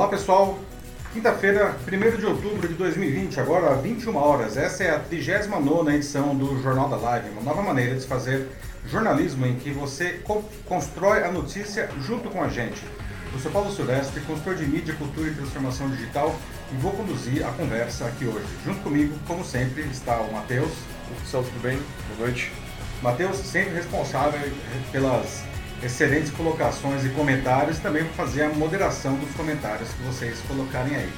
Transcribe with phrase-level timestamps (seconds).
[0.00, 0.58] Olá pessoal,
[1.12, 4.56] quinta-feira, 1 de outubro de 2020, agora 21 horas.
[4.56, 8.48] Essa é a 39 edição do Jornal da Live, uma nova maneira de fazer
[8.86, 12.82] jornalismo em que você co constrói a notícia junto com a gente.
[13.30, 16.34] Eu sou Paulo Silvestre, consultor de mídia, cultura e transformação digital
[16.72, 18.46] e vou conduzir a conversa aqui hoje.
[18.64, 20.72] Junto comigo, como sempre, está o Matheus.
[21.20, 21.78] Pessoal, tudo bem?
[22.16, 22.50] Boa noite.
[23.02, 24.50] Matheus, sempre responsável
[24.92, 25.49] pelas
[25.82, 30.94] excelentes colocações e comentários e também vou fazer a moderação dos comentários que vocês colocarem
[30.94, 31.12] aí.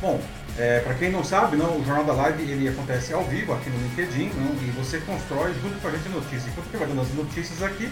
[0.00, 0.20] Bom,
[0.58, 3.68] é, para quem não sabe, não, o Jornal da Live ele acontece ao vivo aqui
[3.70, 6.46] no LinkedIn não, e você constrói junto com a gente notícias.
[6.48, 7.90] Enquanto que vai dando as notícias aqui,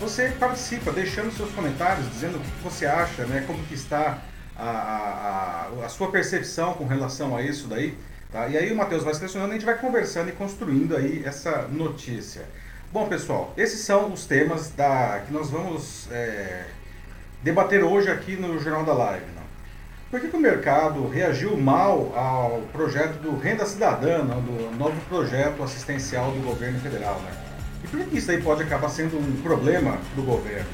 [0.00, 4.18] você participa, deixando seus comentários, dizendo o que você acha, né, como que está
[4.56, 7.96] a, a, a, a sua percepção com relação a isso daí.
[8.30, 8.48] Tá?
[8.48, 11.62] E aí o Matheus vai selecionando e a gente vai conversando e construindo aí essa
[11.68, 12.46] notícia.
[12.96, 16.64] Bom, pessoal, esses são os temas da, que nós vamos é,
[17.42, 19.26] debater hoje aqui no Jornal da Live.
[20.10, 25.62] Por que, que, o mercado reagiu mal ao projeto do Renda Cidadã, do novo projeto
[25.62, 27.20] assistencial do governo federal?
[27.20, 27.32] Né?
[27.84, 30.70] E por que isso aí pode acabar sendo um problema do governo?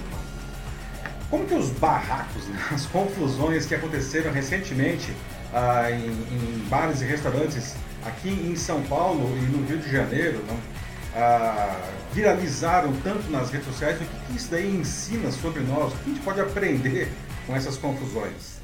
[1.29, 2.57] Como que os barracos, né?
[2.73, 5.13] as confusões que aconteceram recentemente
[5.53, 7.75] ah, em, em bares e restaurantes
[8.07, 10.72] aqui em São Paulo e no Rio de Janeiro, não?
[11.15, 11.79] Ah,
[12.13, 15.93] viralizaram tanto nas redes sociais, o que, isso daí ensina sobre nós?
[15.93, 17.13] O que a gente pode aprender
[17.47, 18.61] com essas confusões?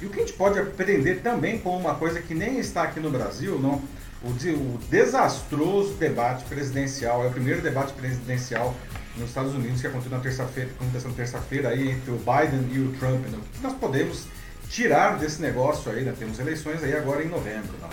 [0.00, 3.00] E o que a gente pode aprender também com uma coisa que nem está aqui
[3.00, 3.82] no Brasil, não?
[4.22, 8.74] O, o desastroso debate presidencial, é o primeiro debate presidencial
[9.16, 12.78] nos Estados Unidos que aconteceu na terça-feira, aconteceu na terça-feira aí entre o Biden e
[12.78, 13.26] o Trump.
[13.30, 13.38] Não?
[13.38, 14.26] O que nós podemos
[14.68, 16.02] tirar desse negócio aí?
[16.02, 16.14] Né?
[16.18, 17.72] Temos eleições aí agora em novembro.
[17.80, 17.88] Não?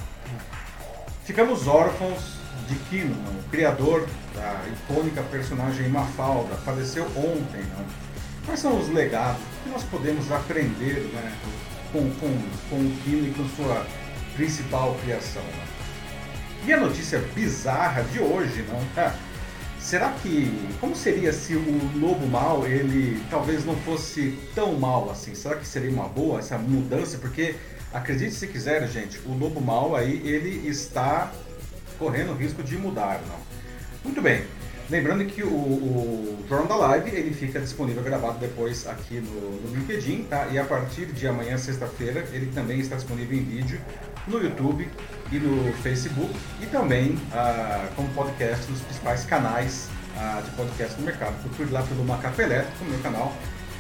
[1.26, 2.39] Ficamos órfãos
[2.70, 7.64] de Kino, o criador da icônica personagem Mafalda, faleceu ontem.
[7.76, 7.86] Não?
[8.46, 11.36] Quais são os legados que nós podemos aprender né,
[11.92, 13.86] com, com, com o Kino e com sua
[14.36, 15.42] principal criação?
[15.42, 16.68] Não?
[16.68, 18.80] E a notícia bizarra de hoje, não?
[19.80, 25.34] Será que como seria se o lobo mal ele talvez não fosse tão mal assim?
[25.34, 27.18] Será que seria uma boa essa mudança?
[27.18, 27.56] Porque
[27.94, 31.32] acredite se quiser, gente, o lobo mal aí ele está
[32.00, 33.38] correndo o risco de mudar, não.
[34.04, 34.44] Muito bem.
[34.90, 39.76] Lembrando que o, o Jornal da Live ele fica disponível gravado depois aqui no, no
[39.76, 40.48] LinkedIn, tá?
[40.48, 43.80] E a partir de amanhã, sexta-feira, ele também está disponível em vídeo
[44.28, 44.90] no YouTube
[45.32, 51.06] e no Facebook e também ah, como podcast nos principais canais ah, de podcast no
[51.06, 51.40] mercado.
[51.44, 53.32] Procure lá pelo Macaco Elétrico, meu canal.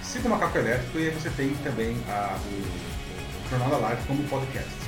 [0.03, 4.23] Siga o Macaco Elétrico e você tem também ah, o, o Jornal da Live como
[4.25, 4.78] podcast.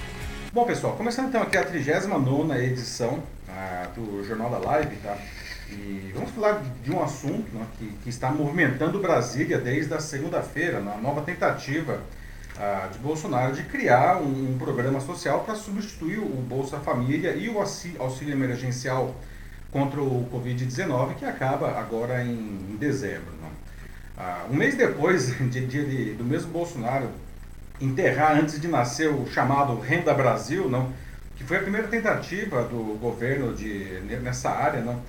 [0.53, 5.17] Bom, pessoal, começando então aqui a 39 edição ah, do Jornal da Live, tá?
[5.69, 10.81] E vamos falar de um assunto né, que, que, está movimentando Brasília desde a segunda-feira,
[10.81, 12.01] na nova tentativa
[12.59, 17.47] ah, de Bolsonaro de criar um, um programa social para substituir o Bolsa Família e
[17.47, 19.16] o auxílio emergencial
[19.72, 22.29] contra o Covid-19, que acaba agora em,
[22.72, 23.31] em dezembro.
[23.41, 23.50] Né?
[24.17, 27.09] Ah, um mês depois de, de, do mesmo Bolsonaro
[27.81, 30.91] enterrar antes de nascer o chamado Renda Brasil, não,
[31.35, 35.01] que foi a primeira tentativa do governo de, nessa área, não,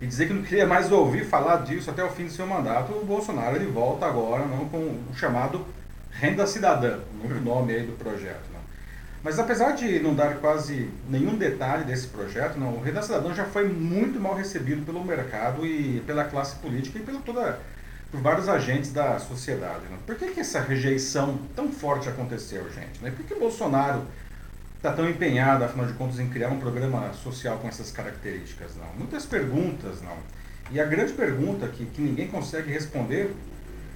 [0.00, 2.92] e dizer que não queria mais ouvir falar disso até o fim do seu mandato,
[2.92, 5.66] o Bolsonaro ele volta agora não, com o chamado
[6.10, 8.44] Renda Cidadã, o nome aí do projeto.
[8.52, 8.60] Não.
[9.22, 13.44] Mas apesar de não dar quase nenhum detalhe desse projeto, não, o Renda Cidadã já
[13.44, 17.58] foi muito mal recebido pelo mercado e pela classe política e pela toda
[18.10, 19.84] por vários agentes da sociedade.
[19.90, 19.98] Né?
[20.06, 23.02] Por que, que essa rejeição tão forte aconteceu, gente?
[23.02, 23.10] Né?
[23.10, 24.02] Por que Bolsonaro
[24.76, 28.76] está tão empenhado, afinal de contas, em criar um programa social com essas características?
[28.76, 28.86] Não?
[28.96, 30.16] Muitas perguntas, não.
[30.70, 33.34] E a grande pergunta que, que ninguém consegue responder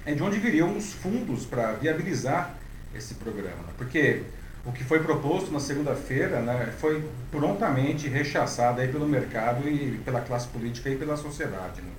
[0.05, 2.55] é de onde viriam os fundos para viabilizar
[2.93, 3.63] esse programa.
[3.63, 3.73] Né?
[3.77, 4.23] Porque
[4.65, 10.21] o que foi proposto na segunda-feira né, foi prontamente rechaçado aí pelo mercado e pela
[10.21, 11.81] classe política e pela sociedade.
[11.81, 11.89] Né?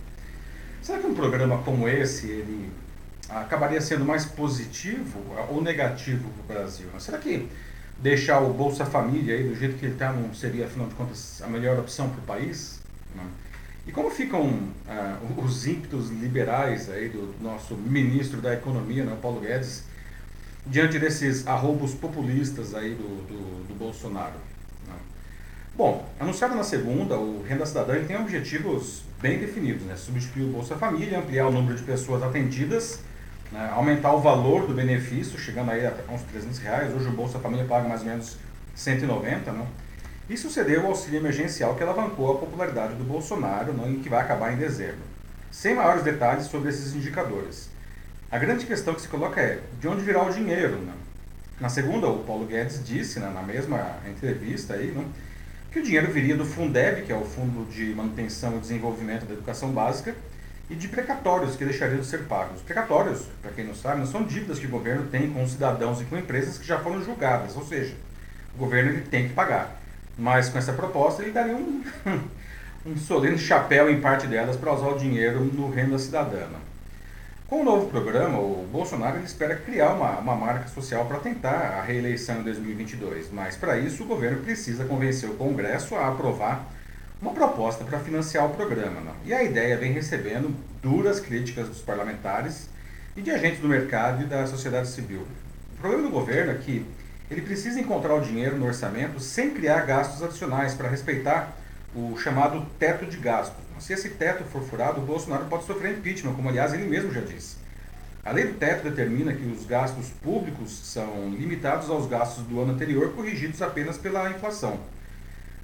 [0.84, 2.70] Será que um programa como esse ele
[3.30, 6.88] acabaria sendo mais positivo ou negativo para o Brasil?
[6.98, 7.48] Será que
[7.98, 11.40] deixar o Bolsa Família aí do jeito que ele está não seria, afinal de contas,
[11.40, 12.80] a melhor opção para o país?
[13.86, 19.40] E como ficam uh, os ímpetos liberais aí do nosso ministro da Economia, né, Paulo
[19.40, 19.84] Guedes,
[20.66, 24.34] diante desses arroubos populistas aí do, do, do Bolsonaro?
[25.76, 29.96] Bom, anunciado na segunda, o Renda Cidadã tem objetivos bem definidos, né?
[29.96, 33.00] Substituir o Bolsa Família, ampliar o número de pessoas atendidas,
[33.50, 33.72] né?
[33.74, 36.94] aumentar o valor do benefício, chegando aí a uns 300 reais.
[36.94, 38.36] Hoje o Bolsa Família paga mais ou menos
[38.76, 39.66] 190, né?
[40.30, 43.98] E suceder o auxílio emergencial que alavancou a popularidade do Bolsonaro né?
[44.00, 45.02] que vai acabar em dezembro.
[45.50, 47.68] Sem maiores detalhes sobre esses indicadores.
[48.30, 50.92] A grande questão que se coloca é de onde virá o dinheiro, né?
[51.60, 55.04] Na segunda, o Paulo Guedes disse, né, na mesma entrevista aí, né,
[55.74, 59.34] que o dinheiro viria do Fundeb, que é o Fundo de Manutenção e Desenvolvimento da
[59.34, 60.14] Educação Básica,
[60.70, 62.62] e de precatórios que deixariam de ser pagos.
[62.62, 66.04] Precatórios, para quem não sabe, não são dívidas que o governo tem com cidadãos e
[66.04, 67.92] com empresas que já foram julgadas, ou seja,
[68.54, 69.80] o governo ele tem que pagar.
[70.16, 71.82] Mas com essa proposta ele daria um,
[72.86, 76.73] um solene chapéu em parte delas para usar o dinheiro no renda cidadana.
[77.46, 81.82] Com o novo programa, o Bolsonaro espera criar uma, uma marca social para tentar a
[81.82, 86.64] reeleição em 2022, mas para isso o governo precisa convencer o Congresso a aprovar
[87.20, 88.98] uma proposta para financiar o programa.
[89.02, 89.12] Não?
[89.26, 92.70] E a ideia vem recebendo duras críticas dos parlamentares
[93.14, 95.26] e de agentes do mercado e da sociedade civil.
[95.74, 96.86] O problema do governo é que
[97.30, 101.54] ele precisa encontrar o dinheiro no orçamento sem criar gastos adicionais para respeitar
[101.94, 103.63] o chamado teto de gastos.
[103.78, 107.20] Se esse teto for furado, o Bolsonaro pode sofrer impeachment, como aliás ele mesmo já
[107.20, 107.56] disse.
[108.24, 112.72] A lei do teto determina que os gastos públicos são limitados aos gastos do ano
[112.72, 114.80] anterior, corrigidos apenas pela inflação.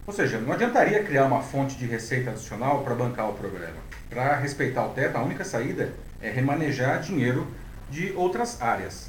[0.07, 3.77] Ou seja, não adiantaria criar uma fonte de receita adicional para bancar o programa.
[4.11, 5.91] Para respeitar o teto, a única saída
[6.21, 7.47] é remanejar dinheiro
[7.89, 9.09] de outras áreas.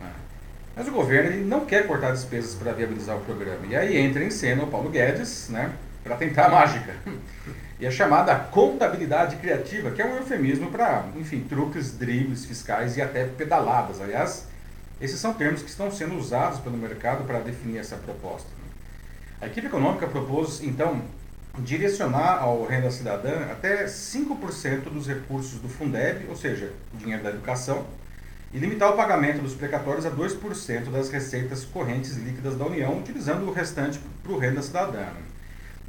[0.00, 0.10] Né?
[0.74, 3.66] Mas o governo ele não quer cortar despesas para viabilizar o programa.
[3.66, 6.94] E aí entra em cena o Paulo Guedes, né, para tentar a mágica.
[7.80, 13.02] E a chamada contabilidade criativa, que é um eufemismo para, enfim, truques, dribles fiscais e
[13.02, 14.00] até pedaladas.
[14.00, 14.46] Aliás,
[15.00, 18.48] esses são termos que estão sendo usados pelo mercado para definir essa proposta.
[19.40, 21.00] A equipe econômica propôs, então,
[21.60, 27.30] direcionar ao renda cidadã até 5% dos recursos do Fundeb, ou seja, o dinheiro da
[27.30, 27.86] educação,
[28.52, 33.46] e limitar o pagamento dos precatórios a 2% das receitas correntes líquidas da União, utilizando
[33.46, 35.06] o restante para o renda cidadã.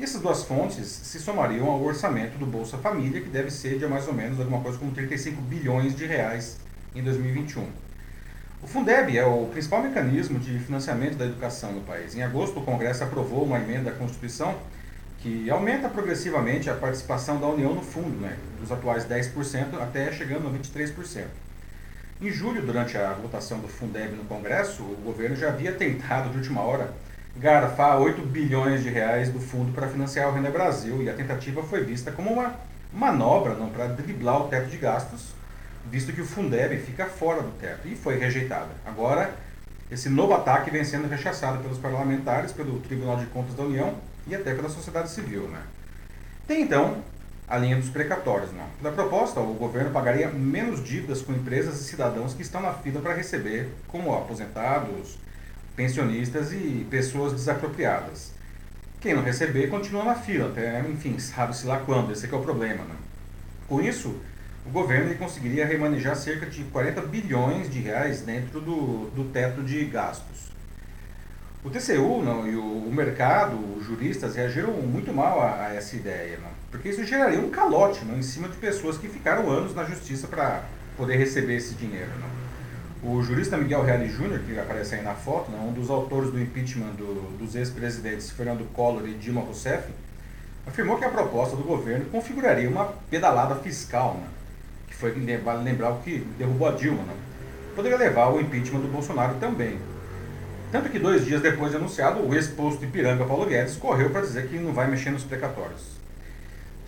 [0.01, 4.07] Essas duas fontes se somariam ao orçamento do Bolsa Família, que deve ser de mais
[4.07, 6.57] ou menos alguma coisa como 35 bilhões de reais
[6.95, 7.67] em 2021.
[8.63, 12.15] O Fundeb é o principal mecanismo de financiamento da educação no país.
[12.15, 14.57] Em agosto, o Congresso aprovou uma emenda à Constituição
[15.19, 20.47] que aumenta progressivamente a participação da União no fundo, né, dos atuais 10% até chegando
[20.47, 21.25] a 23%.
[22.21, 26.37] Em julho, durante a votação do Fundeb no Congresso, o governo já havia tentado, de
[26.37, 26.93] última hora,
[27.37, 31.63] garfar 8 bilhões de reais do fundo para financiar o Renda Brasil, e a tentativa
[31.63, 32.55] foi vista como uma
[32.91, 35.39] manobra para driblar o teto de gastos
[35.85, 38.69] visto que o Fundeb fica fora do teto e foi rejeitada.
[38.85, 39.33] Agora,
[39.89, 43.95] esse novo ataque vem sendo rechaçado pelos parlamentares, pelo Tribunal de Contas da União
[44.27, 45.47] e até pela sociedade civil.
[45.47, 45.61] Né?
[46.47, 47.03] Tem então
[47.47, 48.51] a linha dos precatórios.
[48.51, 48.63] Né?
[48.81, 53.01] Pela proposta, o governo pagaria menos dívidas com empresas e cidadãos que estão na fila
[53.01, 55.17] para receber, como aposentados,
[55.79, 58.33] pensionistas e pessoas desapropriadas.
[58.99, 62.41] Quem não receber continua na fila, até, enfim, sabe-se lá quando, esse é, é o
[62.41, 62.83] problema.
[62.83, 62.95] Né?
[63.65, 64.13] Com isso,
[64.65, 69.85] o governo conseguiria remanejar cerca de 40 bilhões de reais dentro do, do teto de
[69.85, 70.51] gastos.
[71.63, 75.95] O TCU não, e o, o mercado, os juristas, reagiram muito mal a, a essa
[75.95, 79.73] ideia, não, porque isso geraria um calote não, em cima de pessoas que ficaram anos
[79.73, 80.65] na justiça para
[80.97, 82.11] poder receber esse dinheiro.
[82.19, 82.38] Não.
[83.01, 86.39] O jurista Miguel Reale Júnior, que aparece aí na foto, não, um dos autores do
[86.39, 89.89] impeachment do, dos ex-presidentes Fernando Collor e Dilma Rousseff,
[90.67, 94.19] afirmou que a proposta do governo configuraria uma pedalada fiscal.
[94.19, 94.39] Não
[94.99, 97.13] foi, vale lembrar, o que derrubou a Dilma, né?
[97.73, 99.79] poderia levar ao impeachment do Bolsonaro também.
[100.69, 104.49] Tanto que dois dias depois de anunciado, o ex-posto Ipiranga Paulo Guedes correu para dizer
[104.49, 105.98] que não vai mexer nos precatórios.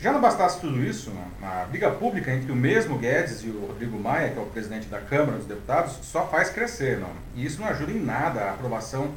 [0.02, 1.28] Já não bastasse tudo isso, né?
[1.44, 4.88] a briga pública entre o mesmo Guedes e o Rodrigo Maia, que é o presidente
[4.88, 6.98] da Câmara dos Deputados, só faz crescer.
[6.98, 7.12] Não?
[7.36, 9.14] E isso não ajuda em nada a aprovação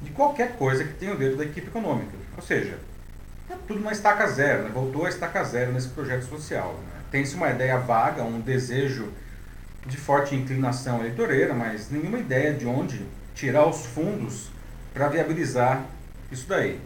[0.00, 2.16] de qualquer coisa que tenha o dedo da equipe econômica.
[2.34, 2.78] Ou seja,
[3.50, 4.70] é tudo na estaca zero, né?
[4.72, 6.80] voltou a estaca zero nesse projeto social.
[6.82, 6.92] Né?
[7.12, 9.12] tem-se uma ideia vaga, um desejo
[9.86, 13.02] de forte inclinação eleitoreira, mas nenhuma ideia de onde
[13.34, 14.48] tirar os fundos
[14.94, 15.84] para viabilizar
[16.30, 16.80] isso daí.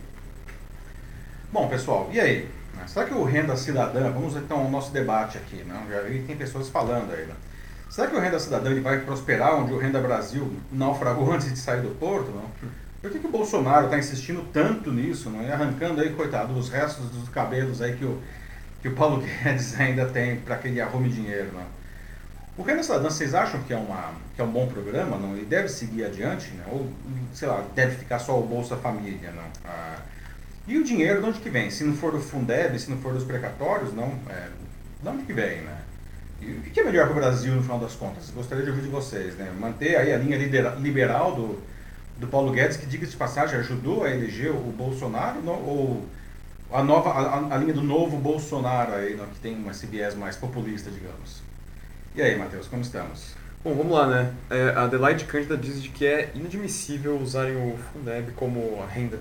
[1.52, 2.48] Bom, pessoal, e aí?
[2.86, 5.84] Será que o renda cidadã, vamos então ao nosso debate aqui, não?
[5.84, 5.96] Né?
[5.96, 7.34] já tem pessoas falando aí, né?
[7.88, 11.58] Será que o renda cidadã ele vai prosperar onde o renda Brasil naufragou antes de
[11.58, 12.50] sair do porto, não?
[13.00, 15.42] Por que, que o Bolsonaro está insistindo tanto nisso, não?
[15.42, 18.20] E arrancando aí, coitado, os restos dos cabelos aí que o
[18.86, 21.50] que o Paulo Guedes ainda tem para que ele arrume dinheiro.
[21.52, 21.64] Né?
[22.56, 25.18] O Renda Cidadã, vocês acham que é, uma, que é um bom programa?
[25.18, 25.34] Não?
[25.34, 26.52] Ele deve seguir adiante?
[26.52, 26.64] Né?
[26.70, 26.88] Ou,
[27.34, 29.32] sei lá, deve ficar só o Bolsa Família?
[29.32, 29.44] Não?
[29.64, 29.96] Ah,
[30.66, 31.70] e o dinheiro de onde que vem?
[31.70, 34.48] Se não for do Fundeb, se não for dos precatórios, não, é,
[35.00, 35.60] de onde que vem?
[35.60, 35.78] Né?
[36.40, 38.30] E o que é melhor para o Brasil no final das contas?
[38.30, 39.36] Gostaria de ouvir de vocês.
[39.36, 39.52] Né?
[39.58, 40.36] Manter aí a linha
[40.78, 41.62] liberal do,
[42.18, 45.54] do Paulo Guedes, que, diga de passagem, ajudou a eleger o Bolsonaro, não?
[45.54, 46.06] ou
[46.72, 50.90] a, nova, a, a linha do novo Bolsonaro aí, que tem esse viés mais populista,
[50.90, 51.42] digamos.
[52.14, 53.34] E aí, Matheus, como estamos?
[53.62, 54.32] Bom, vamos lá, né?
[54.50, 59.18] É, a Adelaide Cândida diz de que é inadmissível usarem o Fundeb como renda,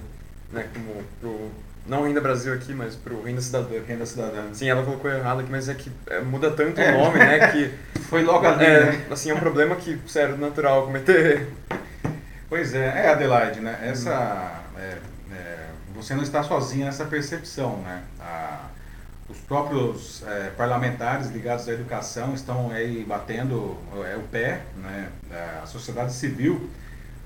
[0.51, 0.67] né?
[0.73, 1.51] Como pro,
[1.87, 3.81] não renda Brasil aqui, mas pro renda cidadã.
[3.87, 4.43] Renda cidadã.
[4.53, 6.95] Sim, ela colocou errado aqui, mas é que é, muda tanto é.
[6.95, 7.51] o nome, né?
[7.51, 7.71] Que
[8.09, 9.05] foi logo ali, é, né?
[9.11, 11.47] Assim, é um problema que, sério, natural cometer.
[12.49, 13.79] Pois é, é Adelaide, né?
[13.83, 14.97] Essa, é,
[15.31, 18.03] é, você não está sozinha nessa percepção, né?
[18.19, 18.65] A,
[19.29, 25.09] os próprios é, parlamentares ligados à educação estão aí batendo é, o pé, né?
[25.61, 26.69] a sociedade civil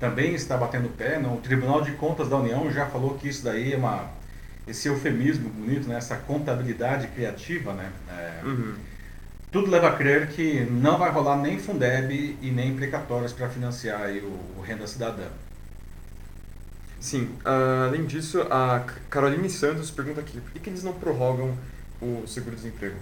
[0.00, 1.18] também está batendo pé.
[1.18, 1.34] Não?
[1.34, 4.18] O Tribunal de Contas da União já falou que isso daí é uma
[4.66, 5.96] esse eufemismo bonito, né?
[5.96, 7.90] essa contabilidade criativa, né?
[8.08, 8.74] É, uhum.
[9.50, 14.02] Tudo leva a crer que não vai rolar nem Fundeb e nem precatórios para financiar
[14.02, 15.26] aí o, o Renda Cidadã.
[17.00, 21.56] Sim, uh, além disso, a Caroline Santos pergunta aqui, por que, que eles não prorrogam
[22.00, 22.96] o seguro-desemprego?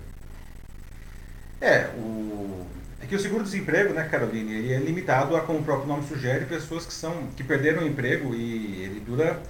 [1.60, 2.64] É, o...
[3.00, 6.44] é que o seguro-desemprego, né, Caroline, ele é limitado a, como o próprio nome sugere,
[6.46, 9.40] pessoas que, são, que perderam o emprego e ele dura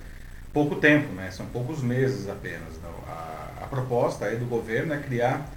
[0.53, 2.75] pouco tempo, né, são poucos meses apenas.
[2.83, 2.91] Não?
[3.13, 5.49] A, a proposta aí do governo é criar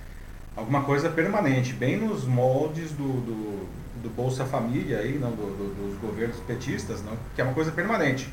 [0.56, 3.70] alguma coisa permanente, bem nos moldes do, do,
[4.04, 7.18] do Bolsa Família, aí, não, do, do, dos governos petistas, não?
[7.36, 8.32] que é uma coisa permanente.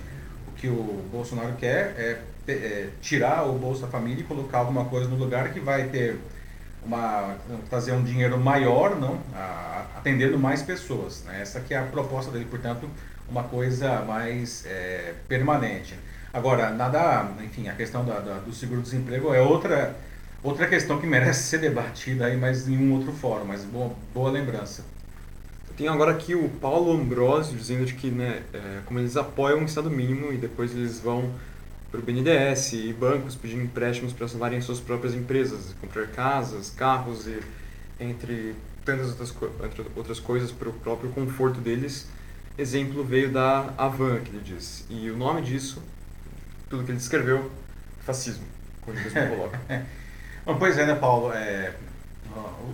[0.49, 2.23] O que o Bolsonaro quer é
[2.53, 6.19] é, tirar o Bolsa Família e colocar alguma coisa no lugar que vai ter
[6.85, 7.37] uma
[7.69, 11.23] trazer um dinheiro maior, não, a, atendendo mais pessoas.
[11.25, 11.41] Né?
[11.43, 12.89] Essa que é a proposta dele, portanto,
[13.29, 15.95] uma coisa mais é, permanente.
[16.33, 19.97] Agora, nada, enfim, a questão da, da, do seguro-desemprego é outra
[20.43, 23.45] outra questão que merece ser debatida aí, mas em um outro fórum.
[23.45, 24.85] Mas boa, boa lembrança.
[25.77, 29.65] Tem agora aqui o Paulo Ambrosio dizendo de que, né, é, como eles apoiam o
[29.65, 31.31] Estado mínimo e depois eles vão
[31.91, 37.27] para o BNDES e bancos pedindo empréstimos para salvarem suas próprias empresas, comprar casas, carros
[37.27, 37.41] e
[37.99, 38.55] entre
[38.85, 42.07] tantas outras, entre outras coisas para o próprio conforto deles.
[42.57, 44.85] Exemplo veio da Avan, que ele diz.
[44.91, 45.83] E o nome disso,
[46.69, 47.51] tudo que ele descreveu,
[48.01, 48.45] fascismo,
[48.83, 49.61] como ele mesmo coloca.
[50.45, 51.33] Bom, pois é, né, Paulo?
[51.33, 51.75] É,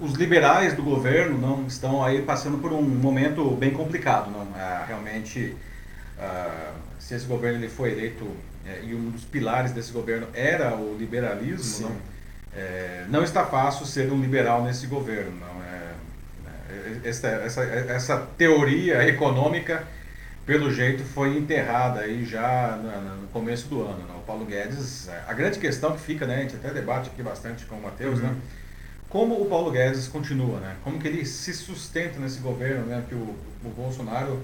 [0.03, 4.31] os liberais do governo não estão aí passando por um momento bem complicado.
[4.31, 4.43] Não?
[4.59, 5.57] É, realmente,
[6.19, 8.25] uh, se esse governo ele foi eleito
[8.67, 11.97] é, e um dos pilares desse governo era o liberalismo, não,
[12.57, 15.33] é, não está fácil ser um liberal nesse governo.
[15.39, 15.93] Não é,
[16.71, 19.85] é, essa, essa, essa teoria econômica,
[20.47, 24.07] pelo jeito, foi enterrada aí já no, começo do ano.
[24.07, 24.19] Não?
[24.19, 27.23] O Paulo Guedes, é, a grande questão que fica, né, a gente até debate aqui
[27.23, 28.35] bastante com o Matheus, né, uhum.
[28.35, 28.41] né?
[29.09, 30.75] como o Paulo Guedes continua, né?
[30.83, 33.05] Como que ele se sustenta nesse governo, né?
[33.09, 34.41] Que o, o Bolsonaro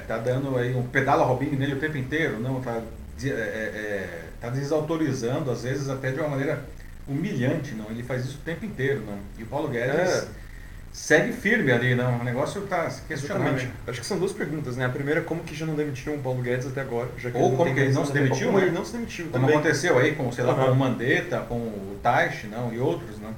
[0.00, 2.62] está é, dando aí um pedala Robinho nele o tempo inteiro, não?
[3.16, 6.62] Está é, é, é, tá desautorizando, às vezes até de uma maneira
[7.06, 7.86] humilhante, não?
[7.90, 9.18] Ele faz isso o tempo inteiro, não?
[9.38, 10.28] E o Paulo Guedes é.
[10.92, 12.20] segue firme ali, não?
[12.20, 13.68] O negócio está questionando.
[13.86, 14.86] Acho que são duas perguntas, né?
[14.86, 17.08] A primeira, como que já não demitiram o Paulo Guedes até agora?
[17.34, 18.64] Ou como que ele não se demitiu, Como né?
[18.66, 19.56] ele não se demitiu Como também.
[19.56, 20.66] aconteceu aí com, sei lá, uhum.
[20.66, 22.72] com o Mandetta, com o Taish, não?
[22.72, 23.34] E outros, não?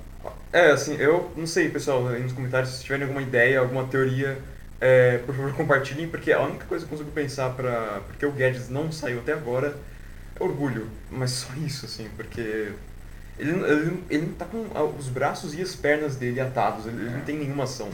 [0.53, 4.39] É, assim, eu não sei, pessoal, aí nos comentários, se tiverem alguma ideia, alguma teoria
[4.81, 8.33] é, por favor, compartilhem, porque a única coisa que eu consigo pensar para porque o
[8.33, 9.77] Guedes não saiu até agora
[10.39, 10.89] é orgulho.
[11.11, 12.73] Mas só isso, assim, porque
[13.39, 14.67] ele, ele, ele tá com
[14.99, 17.89] os braços e as pernas dele atados, ele, ele não tem nenhuma ação.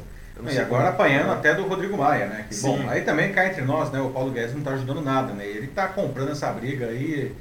[0.50, 2.46] e agora apanhando até do Rodrigo Maia, né?
[2.48, 4.00] Que, bom, aí também cai entre nós, né?
[4.00, 5.46] O Paulo Guedes não está ajudando nada, né?
[5.46, 7.34] Ele está comprando essa briga aí,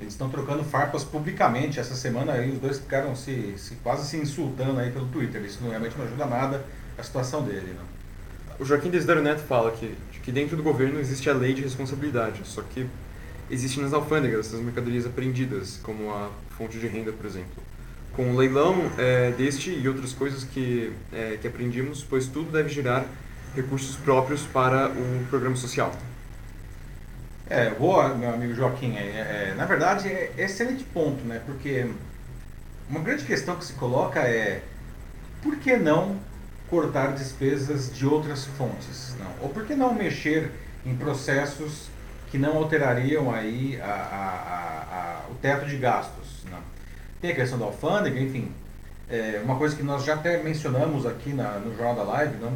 [0.00, 1.80] eles estão trocando farpas publicamente.
[1.80, 5.42] Essa semana aí os dois ficaram se, se quase se insultando aí pelo Twitter.
[5.42, 6.64] Isso realmente não ajuda nada
[6.96, 7.93] a situação dele, né?
[8.58, 12.40] O Joaquim Desidero Neto fala que, que dentro do governo existe a lei de responsabilidade,
[12.44, 12.86] só que
[13.50, 17.62] existe nas alfândegas essas mercadorias apreendidas, como a fonte de renda, por exemplo.
[18.12, 22.68] Com o leilão é, deste e outras coisas que, é, que aprendimos, pois tudo deve
[22.68, 23.04] gerar
[23.56, 25.92] recursos próprios para o programa social.
[27.48, 28.96] É, boa, meu amigo Joaquim.
[28.96, 31.42] É, é, na verdade, é excelente ponto, né?
[31.44, 31.86] Porque
[32.88, 34.62] uma grande questão que se coloca é
[35.42, 36.18] por que não
[36.68, 39.14] cortar despesas de outras fontes?
[39.18, 39.30] Não.
[39.42, 40.50] Ou por que não mexer
[40.84, 41.88] em processos
[42.30, 46.44] que não alterariam aí a, a, a, o teto de gastos?
[46.50, 46.58] Não.
[47.20, 48.50] Tem a questão da alfândega, enfim.
[49.08, 52.52] É uma coisa que nós já até mencionamos aqui na, no Jornal da Live, não?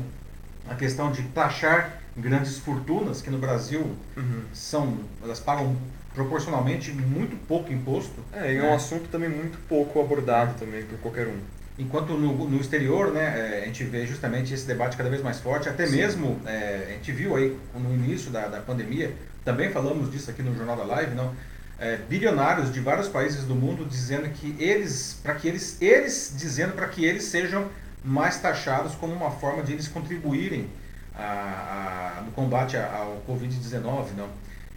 [0.68, 4.42] a questão de taxar grandes fortunas, que no Brasil uhum.
[4.52, 5.76] são, elas pagam
[6.14, 8.20] proporcionalmente muito pouco imposto.
[8.32, 8.74] É, e é um né?
[8.74, 11.38] assunto também muito pouco abordado também por qualquer um.
[11.78, 15.38] Enquanto no, no exterior, né, é, a gente vê justamente esse debate cada vez mais
[15.38, 15.96] forte, até Sim.
[15.96, 20.42] mesmo, é, a gente viu aí no início da, da pandemia, também falamos disso aqui
[20.42, 21.32] no Jornal da Live, não?
[21.78, 26.72] É, bilionários de vários países do mundo dizendo que eles, para que eles, eles dizendo
[26.72, 27.68] para que eles sejam
[28.04, 30.68] mais taxados como uma forma de eles contribuírem
[31.14, 34.28] a, a, no combate ao Covid-19, não?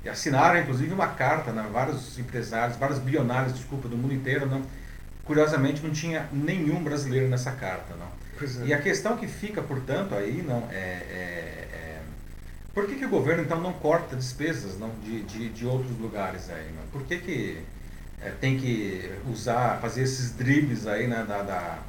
[0.04, 1.66] E assinaram, inclusive, uma carta, né?
[1.72, 4.62] vários empresários, vários bilionários, desculpa, do mundo inteiro, não?
[5.26, 8.22] Curiosamente, não tinha nenhum brasileiro nessa carta, não?
[8.64, 8.68] É.
[8.68, 12.02] E a questão que fica, portanto, aí, não, é, é, é
[12.74, 16.50] por que, que o governo, então, não corta despesas não, de, de, de outros lugares
[16.50, 16.84] aí, não?
[16.88, 17.62] Por que que
[18.22, 21.80] é, tem que usar, fazer esses dribles aí, né, da, da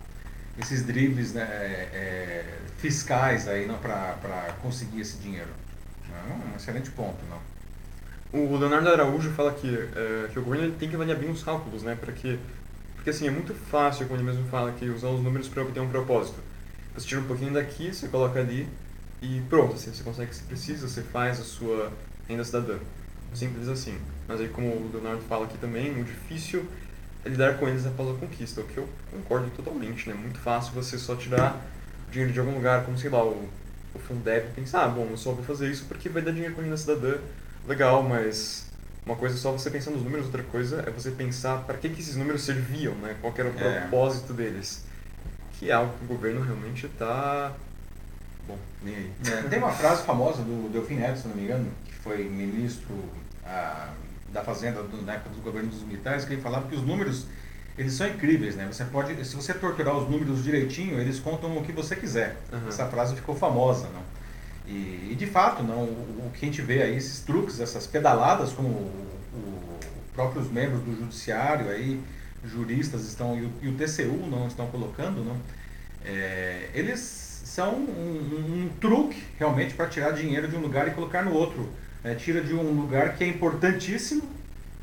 [0.58, 5.50] esses dribles né, é, é fiscais aí, não, para conseguir esse dinheiro?
[6.08, 7.40] Não, um excelente ponto, não?
[8.32, 11.82] O Leonardo Araújo fala que, é, que o governo tem que avaliar bem os cálculos,
[11.82, 11.94] né?
[11.94, 12.38] Para que,
[13.02, 15.80] porque assim, é muito fácil, como ele mesmo fala, que usar os números para obter
[15.80, 16.38] um propósito.
[16.94, 18.68] Você tira um pouquinho daqui, você coloca ali
[19.20, 21.90] e pronto, assim, você consegue, se precisa, você faz a sua
[22.28, 22.78] renda cidadã.
[23.34, 23.98] Simples assim.
[24.28, 26.64] Mas aí, como o Leonardo fala aqui também, o difícil
[27.24, 30.14] é lidar com eles após a conquista, o que eu concordo totalmente, né?
[30.14, 31.60] Muito fácil você só tirar
[32.08, 33.48] dinheiro de algum lugar, como sei lá, o,
[33.96, 36.60] o Fundeb pensar, ah, bom, eu só vou fazer isso porque vai dar dinheiro com
[36.60, 37.16] a renda cidadã
[37.66, 38.70] legal, mas
[39.04, 41.88] uma coisa é só você pensar nos números, outra coisa é você pensar para que,
[41.88, 43.16] que esses números serviam, né?
[43.20, 43.80] qual era o é.
[43.80, 44.84] propósito deles.
[45.58, 47.52] Que é algo que o governo realmente está.
[48.46, 49.12] Bom, nem aí.
[49.26, 52.94] É, tem uma frase famosa do Delfim Neto, se não me engano, que foi ministro
[53.44, 53.92] ah,
[54.32, 57.26] da Fazenda do, na época do governo dos militares, que ele falava que os números
[57.76, 58.68] eles são incríveis, né?
[58.70, 62.36] Você pode, se você torturar os números direitinho, eles contam o que você quiser.
[62.52, 62.68] Uhum.
[62.68, 64.02] Essa frase ficou famosa, não?
[64.66, 67.86] E, e, de fato, não, o, o, que a gente vê aí, esses truques, essas
[67.86, 69.78] pedaladas, como o, o
[70.14, 72.00] próprios membros do judiciário aí,
[72.44, 75.36] juristas estão e o, e o TCU não estão colocando, não,
[76.04, 81.22] é, eles são um, um, truque realmente para tirar dinheiro de um lugar e colocar
[81.22, 81.68] no outro.
[82.02, 82.14] Né?
[82.14, 84.22] Tira de um lugar que é importantíssimo,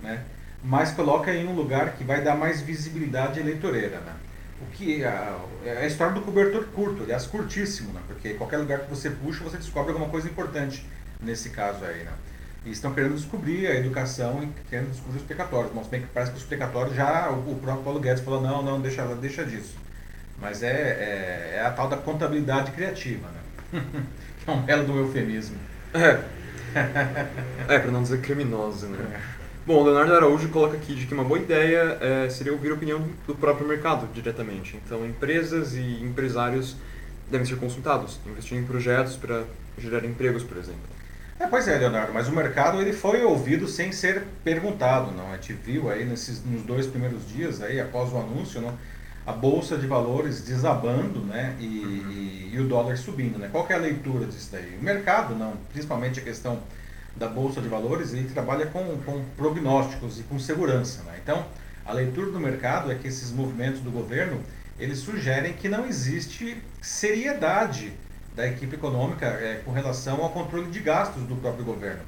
[0.02, 0.24] né?
[0.64, 4.00] mas coloca em um lugar que vai dar mais visibilidade eleitoreira.
[4.00, 4.14] Né?
[4.62, 8.02] O que a, é a história do cobertor curto, aliás, curtíssimo, né?
[8.08, 10.86] porque qualquer lugar que você puxa, você descobre alguma coisa importante
[11.22, 12.04] nesse caso aí.
[12.04, 12.12] Né?
[12.66, 15.72] E estão querendo descobrir a educação e querendo descobrir os pecatórios.
[15.74, 18.82] Mas bem que parece que os pecatórios já, o, próprio Paulo Guedes falou, não, não,
[18.82, 19.78] deixa, deixa disso.
[20.40, 23.82] Mas é, é, é a tal da contabilidade criativa, né?
[24.44, 25.58] que é um belo do eufemismo.
[25.94, 26.20] É,
[27.74, 29.22] é para não dizer criminoso, né?
[29.36, 29.39] É.
[29.66, 32.74] Bom, o Leonardo Araújo coloca aqui de que uma boa ideia é, seria ouvir a
[32.74, 34.80] opinião do próprio mercado diretamente.
[34.84, 36.76] Então, empresas e empresários
[37.30, 39.44] devem ser consultados, investir em projetos para
[39.78, 40.82] gerar empregos, por exemplo.
[41.40, 45.32] É, pois é, Leonardo, mas o mercado ele foi ouvido sem ser perguntado, não?
[45.32, 48.76] A gente viu aí nesses, nos dois primeiros dias, aí, após o anúncio, não?
[49.26, 52.12] a bolsa de valores desabando, né, e, uhum.
[52.12, 53.48] e, e o dólar subindo, né?
[53.52, 54.76] Qual é a leitura disso daí?
[54.80, 56.60] O mercado, não, principalmente a questão
[57.16, 61.04] da Bolsa de Valores, ele trabalha com, com prognósticos e com segurança.
[61.04, 61.20] Né?
[61.22, 61.46] Então,
[61.86, 64.42] a leitura do mercado é que esses movimentos do governo,
[64.80, 67.94] eles sugerem que não existe seriedade
[68.36, 72.02] da equipe econômica é, com relação ao controle de gastos do próprio governo.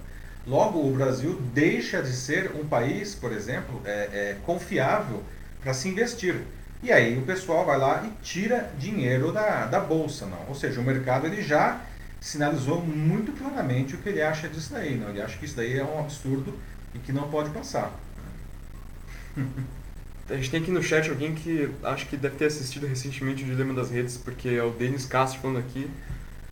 [0.48, 5.22] Logo, o Brasil deixa de ser um país, por exemplo, é, é, confiável
[5.62, 6.36] para se investir.
[6.82, 10.48] E aí o pessoal vai lá e tira dinheiro da, da bolsa, não?
[10.48, 11.80] Ou seja, o mercado ele já
[12.22, 14.96] sinalizou muito claramente o que ele acha disso daí.
[14.96, 15.10] Não?
[15.10, 16.54] Ele acha que isso daí é um absurdo
[16.94, 17.92] e que não pode passar.
[20.30, 23.46] A gente tem aqui no chat alguém que acho que deve ter assistido recentemente o
[23.46, 25.90] Dilema das Redes, porque é o Denis Castro falando aqui.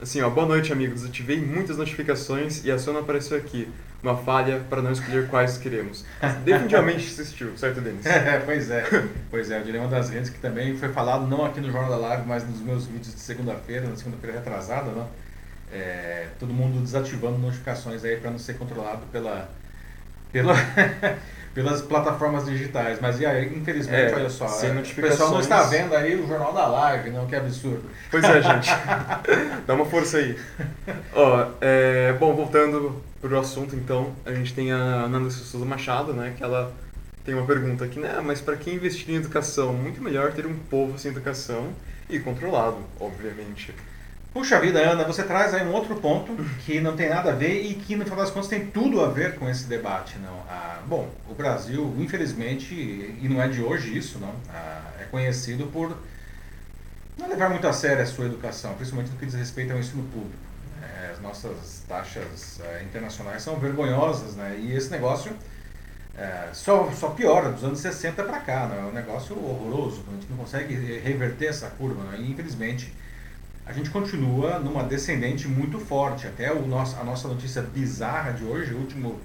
[0.02, 1.06] Assim, ó, boa noite, amigos.
[1.06, 3.70] Ativei muitas notificações e a sua não apareceu aqui.
[4.04, 6.04] Uma falha para não escolher quais queremos.
[6.44, 8.04] Definitivamente assistiu, certo, Denis?
[8.08, 8.84] É, pois é.
[9.30, 11.98] Pois é, o Dilema das Redes, que também foi falado não aqui no Jornal da
[11.98, 15.08] Live, mas nos meus vídeos de segunda-feira, na segunda-feira retrasada, não?
[15.72, 19.50] É, todo mundo desativando notificações aí para não ser controlado pela,
[20.32, 20.54] pela
[21.54, 23.00] pelas plataformas digitais.
[23.02, 26.54] Mas e aí, infelizmente, é, olha só, o pessoal não está vendo aí o Jornal
[26.54, 27.28] da Live, não?
[27.28, 27.84] Que absurdo.
[28.10, 28.70] Pois é, gente.
[29.66, 30.38] Dá uma força aí.
[31.14, 36.14] Ó, é, bom, voltando para o assunto, então, a gente tem a Ana Souza Machado,
[36.14, 36.34] né?
[36.38, 36.72] Que ela
[37.26, 38.22] tem uma pergunta aqui, né?
[38.24, 41.74] Mas para quem investir em educação, muito melhor ter um povo sem educação
[42.10, 43.74] e controlado, obviamente.
[44.32, 47.64] Puxa vida, Ana, você traz aí um outro ponto que não tem nada a ver
[47.64, 50.20] e que, no final das contas, tem tudo a ver com esse debate.
[50.20, 50.40] Não?
[50.48, 55.66] Ah, bom, o Brasil, infelizmente, e não é de hoje isso, não, ah, é conhecido
[55.68, 55.98] por
[57.18, 60.04] não levar muito a sério a sua educação, principalmente no que diz respeito ao ensino
[60.04, 60.38] público.
[60.82, 64.58] É, as nossas taxas é, internacionais são vergonhosas, né?
[64.60, 65.34] e esse negócio
[66.16, 68.68] é, só, só piora dos anos 60 para cá.
[68.68, 68.78] Não?
[68.78, 72.16] É um negócio horroroso, a gente não consegue reverter essa curva, não?
[72.16, 72.94] e infelizmente
[73.70, 76.26] a gente continua numa descendente muito forte.
[76.26, 79.22] Até o nosso, a nossa notícia bizarra de hoje, o último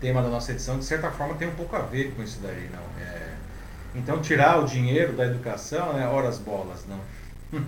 [0.00, 2.68] tema da nossa edição, de certa forma tem um pouco a ver com isso daí.
[2.72, 3.06] Não?
[3.06, 3.34] É,
[3.94, 7.00] então, tirar o dinheiro da educação, né, horas bolas, não.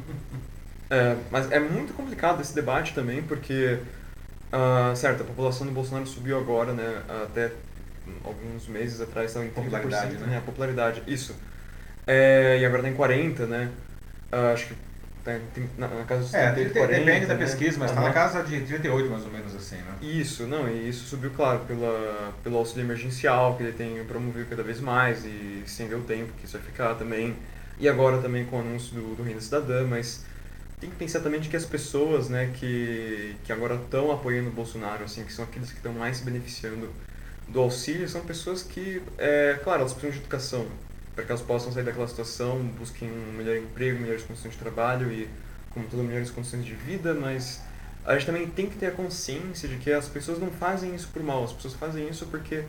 [0.88, 3.80] É, mas é muito complicado esse debate também, porque,
[4.52, 7.50] uh, certo, a população do Bolsonaro subiu agora, né, até
[8.24, 10.26] alguns meses atrás estava em 30%, popularidade, né?
[10.28, 10.38] né?
[10.38, 11.34] A popularidade, isso.
[12.06, 13.68] É, e agora está em 40%, né?
[14.32, 14.74] Uh, acho que
[15.26, 15.38] tá,
[15.76, 17.40] na, na casa dos é, 38, 40, depende da né?
[17.44, 18.06] pesquisa, mas está uhum.
[18.06, 19.94] na casa de 38 mais ou menos assim, né?
[20.00, 24.62] Isso, não, e isso subiu, claro, pela, pelo auxílio emergencial que ele tem promovido cada
[24.62, 27.34] vez mais e estendeu o tempo que isso vai ficar também.
[27.78, 30.24] E agora também com o anúncio do, do Renda Cidadã, mas
[30.80, 34.52] tem que pensar também de que as pessoas né, que, que agora estão apoiando o
[34.52, 36.88] Bolsonaro, assim, que são aqueles que estão mais se beneficiando
[37.48, 40.66] do auxílio, são pessoas que, é, claro, elas precisam de educação,
[41.16, 45.10] para que elas possam sair daquela situação, busquem um melhor emprego, melhores condições de trabalho
[45.10, 45.26] e,
[45.70, 47.62] como tudo, melhores condições de vida, mas
[48.04, 51.08] a gente também tem que ter a consciência de que as pessoas não fazem isso
[51.08, 52.62] por mal, as pessoas fazem isso porque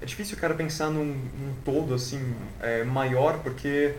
[0.00, 3.94] é difícil o cara pensar num, num todo, assim, é, maior, porque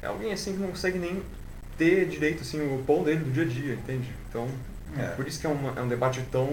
[0.00, 1.22] é alguém assim que não consegue nem
[1.76, 4.10] ter direito assim o pão dele do dia a dia, entende?
[4.30, 4.48] Então,
[4.98, 5.08] é.
[5.08, 6.48] por isso que é, uma, é um debate tão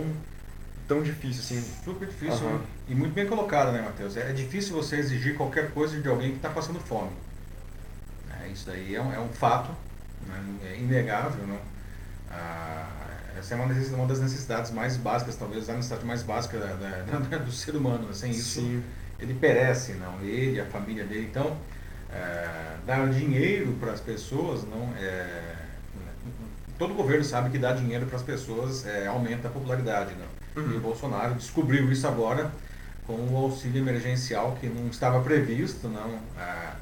[0.87, 1.73] tão difícil assim.
[1.83, 2.61] Super difícil uhum.
[2.87, 4.17] e muito bem colocado, né, Matheus?
[4.17, 7.11] É difícil você exigir qualquer coisa de alguém que está passando fome.
[8.41, 9.71] É, isso daí é um, é um fato,
[10.27, 10.43] né?
[10.65, 11.59] é inegável, não?
[12.29, 12.87] Ah,
[13.37, 17.37] essa é uma, uma, das necessidades mais básicas, talvez a necessidade mais básica da, da,
[17.43, 18.07] do ser humano.
[18.07, 18.13] Né?
[18.13, 18.83] Sem isso, Sim.
[19.19, 20.19] ele perece, não?
[20.21, 21.27] Ele, a família dele.
[21.29, 21.57] Então,
[22.11, 25.55] é, dar dinheiro para as pessoas não é
[26.77, 30.75] todo governo sabe que dar dinheiro para as pessoas é, aumenta a popularidade não uhum.
[30.75, 32.51] e Bolsonaro descobriu isso agora
[33.05, 36.75] com o auxílio emergencial que não estava previsto não a,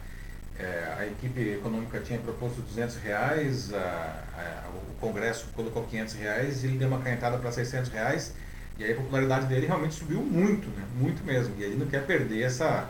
[0.60, 6.64] é, a equipe econômica tinha proposto 200 reais a, a, o Congresso colocou 500 reais
[6.64, 8.34] e ele deu uma cantada para 600 reais
[8.78, 10.84] e aí a popularidade dele realmente subiu muito né?
[11.00, 12.90] muito mesmo e ele não quer perder essa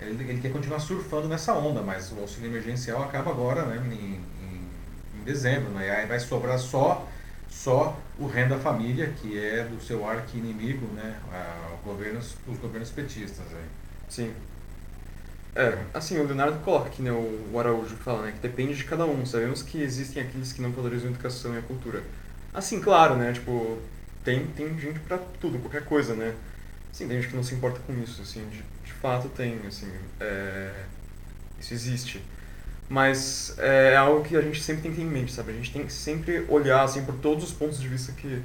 [0.00, 3.94] ele, ele, quer continuar surfando nessa onda, mas o auxílio emergencial acaba agora, né, em,
[3.94, 7.06] em, em dezembro, né, e aí vai sobrar só,
[7.50, 11.16] só o renda família, que é do seu arqui-inimigo, né,
[11.84, 13.44] governos, os governos petistas.
[13.52, 13.64] Aí.
[14.08, 14.32] Sim.
[15.54, 19.04] É, assim, o Leonardo coloca aqui, né, o Araújo fala, né, que depende de cada
[19.04, 19.26] um.
[19.26, 22.02] Sabemos que existem aqueles que não valorizam a educação e a cultura.
[22.54, 23.78] Assim, claro, né, tipo,
[24.24, 26.34] tem, tem gente pra tudo, qualquer coisa, né.
[26.92, 30.72] Sim, tem gente que não se importa com isso, assim, de fato tem, assim, é,
[31.58, 32.22] isso existe.
[32.90, 35.52] Mas é algo que a gente sempre tem que ter em mente, sabe?
[35.52, 38.42] A gente tem que sempre olhar, assim, por todos os pontos de vista que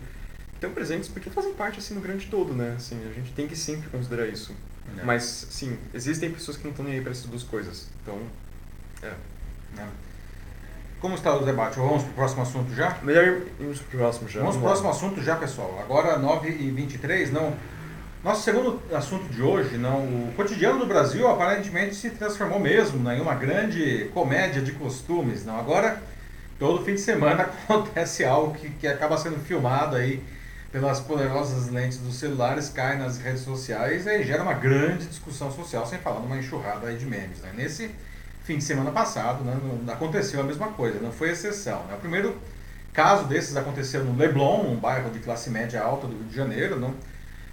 [0.54, 2.76] estão presentes, porque fazem parte, assim, do grande todo, né?
[2.78, 4.56] Assim, a gente tem que sempre considerar isso.
[5.00, 5.04] É.
[5.04, 7.88] Mas, sim, existem pessoas que não estão nem aí para essas duas coisas.
[8.04, 8.20] Então,
[9.02, 9.14] é.
[9.80, 9.88] é.
[11.00, 11.78] Como está o debate?
[11.80, 13.00] Vamos para o próximo assunto já?
[13.02, 14.42] Melhor irmos para o próximo já.
[14.42, 15.80] Vamos para o próximo assunto já, pessoal.
[15.82, 17.52] Agora, 9h23, não...
[18.26, 23.20] Nosso segundo assunto de hoje, não, o cotidiano do Brasil aparentemente se transformou mesmo né,
[23.20, 25.46] em uma grande comédia de costumes.
[25.46, 25.60] Não?
[25.60, 26.02] Agora,
[26.58, 30.24] todo fim de semana acontece algo que, que acaba sendo filmado aí
[30.72, 35.86] pelas poderosas lentes dos celulares, cai nas redes sociais e gera uma grande discussão social,
[35.86, 37.42] sem falar numa enxurrada aí de memes.
[37.42, 37.54] Né?
[37.56, 37.92] Nesse
[38.44, 41.84] fim de semana passado né, não, aconteceu a mesma coisa, não foi exceção.
[41.84, 41.94] Né?
[41.94, 42.36] O primeiro
[42.92, 46.80] caso desses aconteceu no Leblon, um bairro de classe média alta do Rio de Janeiro,
[46.80, 46.96] não?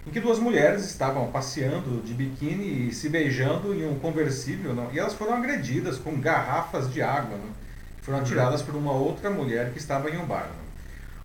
[0.05, 4.91] Em que duas mulheres estavam passeando de biquíni e se beijando em um conversível, não?
[4.91, 7.53] e elas foram agredidas com garrafas de água, não?
[8.01, 8.23] foram uhum.
[8.23, 10.49] atiradas por uma outra mulher que estava em um bar.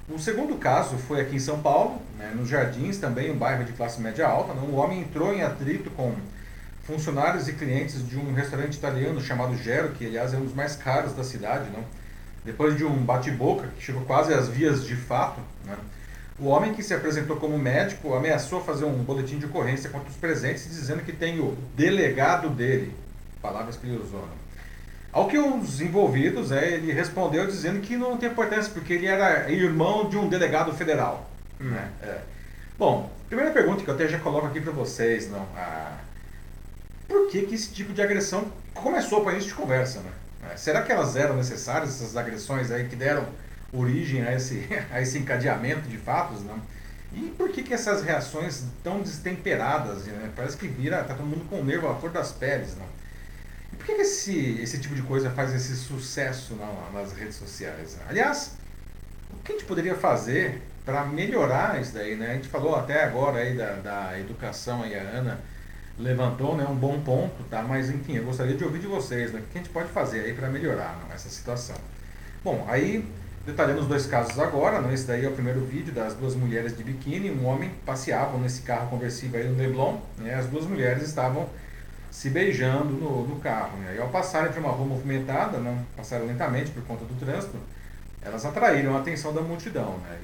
[0.08, 0.16] Não?
[0.16, 3.72] O segundo caso foi aqui em São Paulo, né, nos Jardins, também um bairro de
[3.72, 4.54] classe média alta.
[4.54, 4.64] Não?
[4.64, 6.14] O homem entrou em atrito com
[6.84, 10.76] funcionários e clientes de um restaurante italiano chamado Gero, que aliás é um dos mais
[10.76, 11.68] caros da cidade.
[11.70, 11.84] Não?
[12.44, 15.76] Depois de um bate-boca que chegou quase às vias de fato, né?
[16.40, 20.16] O homem que se apresentou como médico ameaçou fazer um boletim de ocorrência contra os
[20.16, 22.94] presentes, dizendo que tem o delegado dele.
[23.42, 24.20] Palavras que ele usou.
[24.20, 24.32] Né?
[25.12, 29.50] Ao que os envolvidos, é, ele respondeu dizendo que não tem importância, porque ele era
[29.50, 31.28] irmão de um delegado federal.
[31.60, 31.70] Hum.
[31.70, 31.90] Né?
[32.02, 32.18] É.
[32.78, 35.44] Bom, primeira pergunta que eu até já coloco aqui para vocês, não.
[35.56, 35.98] Ah,
[37.08, 40.10] por que, que esse tipo de agressão começou para início de conversa, né?
[40.52, 43.26] É, será que elas eram necessárias, essas agressões aí que deram
[43.72, 46.60] origem a esse, a esse encadeamento de fatos, não?
[47.12, 50.04] E por que, que essas reações tão destemperadas?
[50.04, 50.30] Né?
[50.36, 52.86] Parece que vira, tá todo mundo com o nervo à flor das peles, não?
[53.72, 57.36] E por que, que esse, esse tipo de coisa faz esse sucesso não, nas redes
[57.36, 57.96] sociais?
[58.08, 58.52] Aliás,
[59.32, 62.32] o que a gente poderia fazer para melhorar isso daí, né?
[62.32, 65.40] A gente falou até agora aí da, da educação aí, a Ana
[65.98, 67.62] levantou né, um bom ponto, tá?
[67.62, 69.40] Mas enfim, eu gostaria de ouvir de vocês, né?
[69.40, 71.76] O que a gente pode fazer aí para melhorar não, essa situação?
[72.42, 73.04] Bom, aí
[73.48, 74.92] Detalhando os dois casos agora, né?
[74.92, 78.60] esse daí é o primeiro vídeo das duas mulheres de biquíni, um homem passeavam nesse
[78.60, 80.34] carro conversível aí no Leblon, né?
[80.34, 81.48] as duas mulheres estavam
[82.10, 83.78] se beijando no, no carro.
[83.78, 83.94] Né?
[83.96, 87.56] E ao passarem por uma rua movimentada, não passaram lentamente por conta do trânsito,
[88.20, 89.96] elas atraíram a atenção da multidão.
[89.96, 90.18] Né?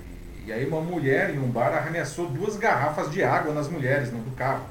[0.44, 4.12] E, e, aí uma mulher em um bar arremessou duas garrafas de água nas mulheres
[4.12, 4.66] no, do carro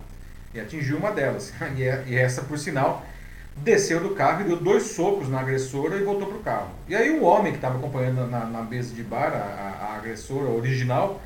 [0.54, 1.52] e atingiu uma delas.
[1.76, 3.04] E, é, e essa, por sinal,
[3.58, 6.70] desceu do carro e deu dois socos na agressora e voltou para o carro.
[6.88, 10.50] E aí um homem que estava acompanhando na, na, mesa de bar a, a, agressora
[10.50, 11.22] original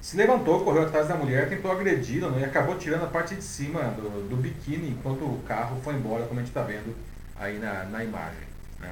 [0.00, 3.42] se levantou, correu atrás da mulher, tentou agredi-la né, e acabou tirando a parte de
[3.42, 6.94] cima do, do biquíni enquanto o carro foi embora, como a gente está vendo
[7.38, 8.46] aí na, na imagem.
[8.80, 8.90] Né.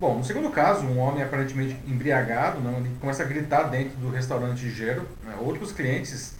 [0.00, 4.10] Bom, no segundo caso, um homem aparentemente embriagado não, ele começa a gritar dentro do
[4.10, 5.06] restaurante Gero.
[5.24, 6.34] Né, outros clientes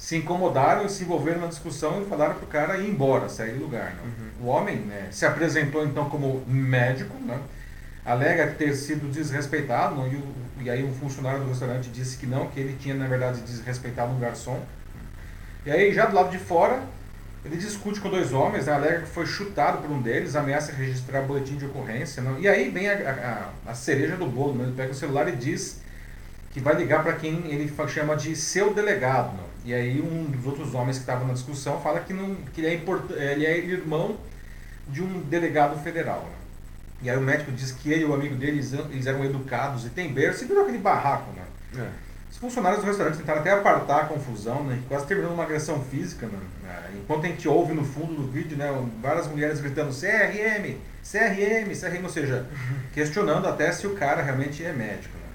[0.00, 3.52] se incomodaram e se envolveram na discussão e falaram para o cara ir embora, sair
[3.52, 3.92] do lugar.
[3.92, 4.00] Né?
[4.02, 4.46] Uhum.
[4.46, 7.38] O homem né, se apresentou então como médico, né?
[8.02, 10.24] alega ter sido desrespeitado, e, o,
[10.62, 14.10] e, aí um funcionário do restaurante disse que não, que ele tinha na verdade desrespeitado
[14.10, 14.58] um garçom.
[15.66, 16.82] E aí já do lado de fora,
[17.44, 21.20] ele discute com dois homens, né, alega que foi chutado por um deles, ameaça registrar
[21.20, 22.22] boletim de ocorrência.
[22.22, 22.40] Não?
[22.40, 24.64] E aí vem a, a, a cereja do bolo, né?
[24.64, 25.82] ele pega o celular e diz
[26.52, 29.36] que vai ligar para quem ele chama de seu delegado.
[29.36, 29.49] Não?
[29.70, 32.66] E aí um dos outros homens que estavam na discussão fala que, não, que ele,
[32.66, 34.16] é import, ele é irmão
[34.88, 36.22] de um delegado federal.
[36.22, 36.36] Né?
[37.02, 38.58] E aí o médico diz que ele e o amigo dele,
[38.90, 41.30] eles eram educados e tem berço, e virou aquele barraco.
[41.30, 41.44] Né?
[41.84, 41.88] É.
[42.32, 44.76] Os funcionários do restaurante tentaram até apartar a confusão, né?
[44.88, 46.26] quase terminando uma agressão física.
[46.26, 46.38] Né?
[46.64, 48.66] É, enquanto a gente ouve no fundo do vídeo né,
[49.00, 52.44] várias mulheres gritando CRM, CRM, CRM, ou seja,
[52.92, 55.16] questionando até se o cara realmente é médico.
[55.16, 55.30] Né?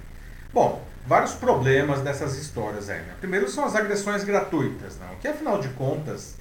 [0.53, 2.99] Bom, vários problemas dessas histórias aí.
[2.99, 3.13] Né?
[3.19, 5.07] Primeiro são as agressões gratuitas, não?
[5.07, 5.15] Né?
[5.21, 6.35] que afinal de contas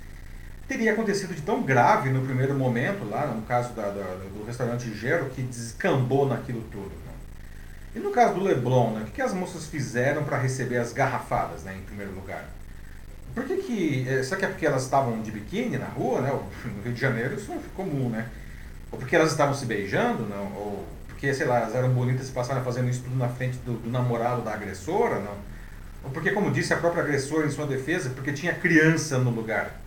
[0.66, 4.92] teria acontecido de tão grave no primeiro momento, lá no caso da, da, do restaurante
[4.94, 6.88] Gero, que descambou naquilo tudo.
[6.88, 7.12] Né?
[7.96, 9.02] E no caso do Leblon, né?
[9.02, 12.48] o que, que as moças fizeram para receber as garrafadas, né, em primeiro lugar?
[13.34, 14.08] Por que que...
[14.08, 16.30] Eh, será que é porque elas estavam de biquíni na rua, né?
[16.64, 18.28] No Rio de Janeiro isso é comum, né?
[18.92, 20.52] Ou porque elas estavam se beijando, não?
[20.54, 20.86] Ou
[21.24, 23.90] porque, sei lá, elas eram bonitas e passaram fazendo isso tudo na frente do, do
[23.90, 25.34] namorado da agressora, não?
[26.04, 29.80] Ou porque, como disse a própria agressora em sua defesa, porque tinha criança no lugar.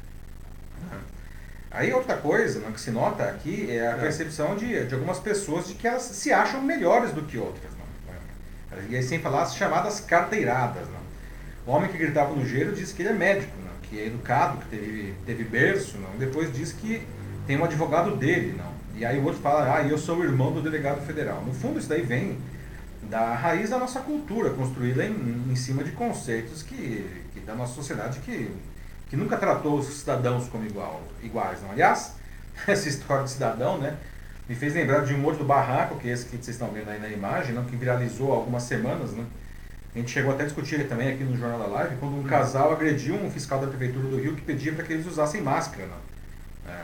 [1.69, 3.99] Aí outra coisa não, que se nota aqui é a é.
[3.99, 7.71] percepção de, de algumas pessoas de que elas se acham melhores do que outras.
[7.73, 8.89] Não?
[8.89, 10.87] E aí sem falar as chamadas carteiradas.
[10.87, 11.71] Não?
[11.71, 13.79] O homem que gritava no gelo disse que ele é médico, não?
[13.83, 16.17] que é educado, que teve, teve berço, não?
[16.17, 17.05] depois diz que
[17.45, 18.55] tem um advogado dele.
[18.57, 18.76] Não?
[18.97, 21.43] E aí o outro fala, ah, eu sou o irmão do delegado federal.
[21.45, 22.37] No fundo, isso daí vem
[23.03, 27.75] da raiz da nossa cultura, construída em, em cima de conceitos que, que da nossa
[27.75, 28.51] sociedade que,
[29.07, 31.61] que nunca tratou os cidadãos como igual, iguais.
[31.61, 31.71] Não?
[31.71, 32.15] Aliás,
[32.67, 33.95] essa história de cidadão, né,
[34.49, 36.99] me fez lembrar de um outro barraco, que é esse que vocês estão vendo aí
[36.99, 39.25] na imagem, não, que viralizou há algumas semanas, né?
[39.93, 42.71] A gente chegou até a discutir também aqui no Jornal da Live, quando um casal
[42.71, 45.87] agrediu um fiscal da Prefeitura do Rio que pedia para que eles usassem máscara.
[45.87, 46.71] Não?
[46.71, 46.83] É.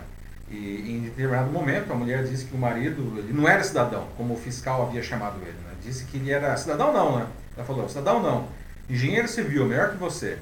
[0.53, 4.35] E em determinado momento a mulher disse que o marido ele não era cidadão, como
[4.35, 5.51] o fiscal havia chamado ele.
[5.51, 5.73] Né?
[5.81, 7.27] Disse que ele era cidadão não, né?
[7.57, 8.47] Ela falou, cidadão não,
[8.87, 10.37] engenheiro civil, melhor que você.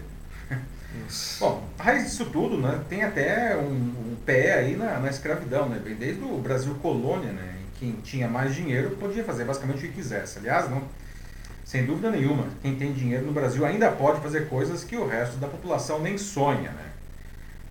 [1.39, 5.69] Bom, a raiz disso tudo né, tem até um, um pé aí na, na, escravidão,
[5.69, 5.79] né?
[5.81, 7.55] Bem desde o Brasil colônia, né?
[7.79, 10.39] Quem tinha mais dinheiro podia fazer basicamente o que quisesse.
[10.39, 10.83] Aliás, não,
[11.63, 15.37] sem dúvida nenhuma, quem tem dinheiro no Brasil ainda pode fazer coisas que o resto
[15.37, 16.91] da população nem sonha, né?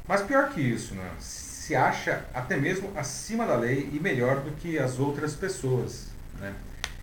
[0.09, 1.09] Mas pior que isso, né?
[1.71, 6.09] Se acha até mesmo acima da lei e melhor do que as outras pessoas.
[6.41, 6.53] Né?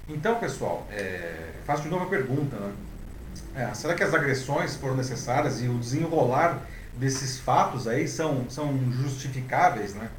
[0.10, 2.58] Então, pessoal, é, faço de novo a pergunta.
[2.58, 2.74] Né?
[3.56, 6.62] É, será que as agressões foram necessárias e o desenrolar
[6.98, 9.94] desses fatos aí são, são justificáveis?
[9.94, 10.10] Né?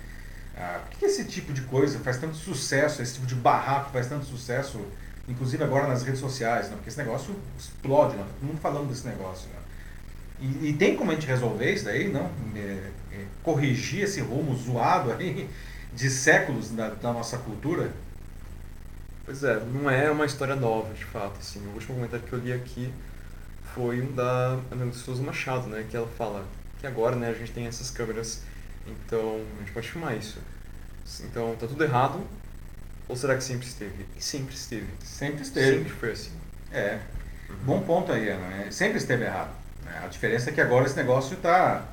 [0.56, 4.06] Ah, por que esse tipo de coisa faz tanto sucesso, esse tipo de barraco faz
[4.06, 4.80] tanto sucesso,
[5.28, 6.70] inclusive agora nas redes sociais?
[6.70, 6.76] Né?
[6.76, 8.24] Porque esse negócio explode, né?
[8.40, 9.46] todo mundo falando desse negócio.
[9.50, 9.57] Né?
[10.40, 12.30] E, e, tem como a gente resolver isso daí, não?
[12.54, 15.48] É, é, corrigir esse rumo zoado aí
[15.92, 17.90] de séculos da, da, nossa cultura?
[19.24, 21.38] Pois é, não é uma história nova, de fato.
[21.38, 21.60] Assim.
[21.66, 22.92] O último comentário que eu li aqui
[23.74, 25.84] foi um da Ana Souza Machado, né?
[25.90, 26.46] Que ela fala
[26.80, 28.42] que agora né, a gente tem essas câmeras,
[28.86, 30.38] então a gente pode filmar isso.
[31.24, 32.20] Então tá tudo errado,
[33.08, 34.06] ou será que sempre esteve?
[34.18, 34.86] Sempre esteve.
[35.02, 35.78] Sempre esteve.
[35.78, 36.32] Sempre foi assim.
[36.70, 37.00] É.
[37.48, 37.56] Uhum.
[37.64, 38.70] Bom ponto aí, Ana.
[38.70, 39.57] Sempre esteve errado.
[40.02, 41.84] A diferença é que agora esse negócio está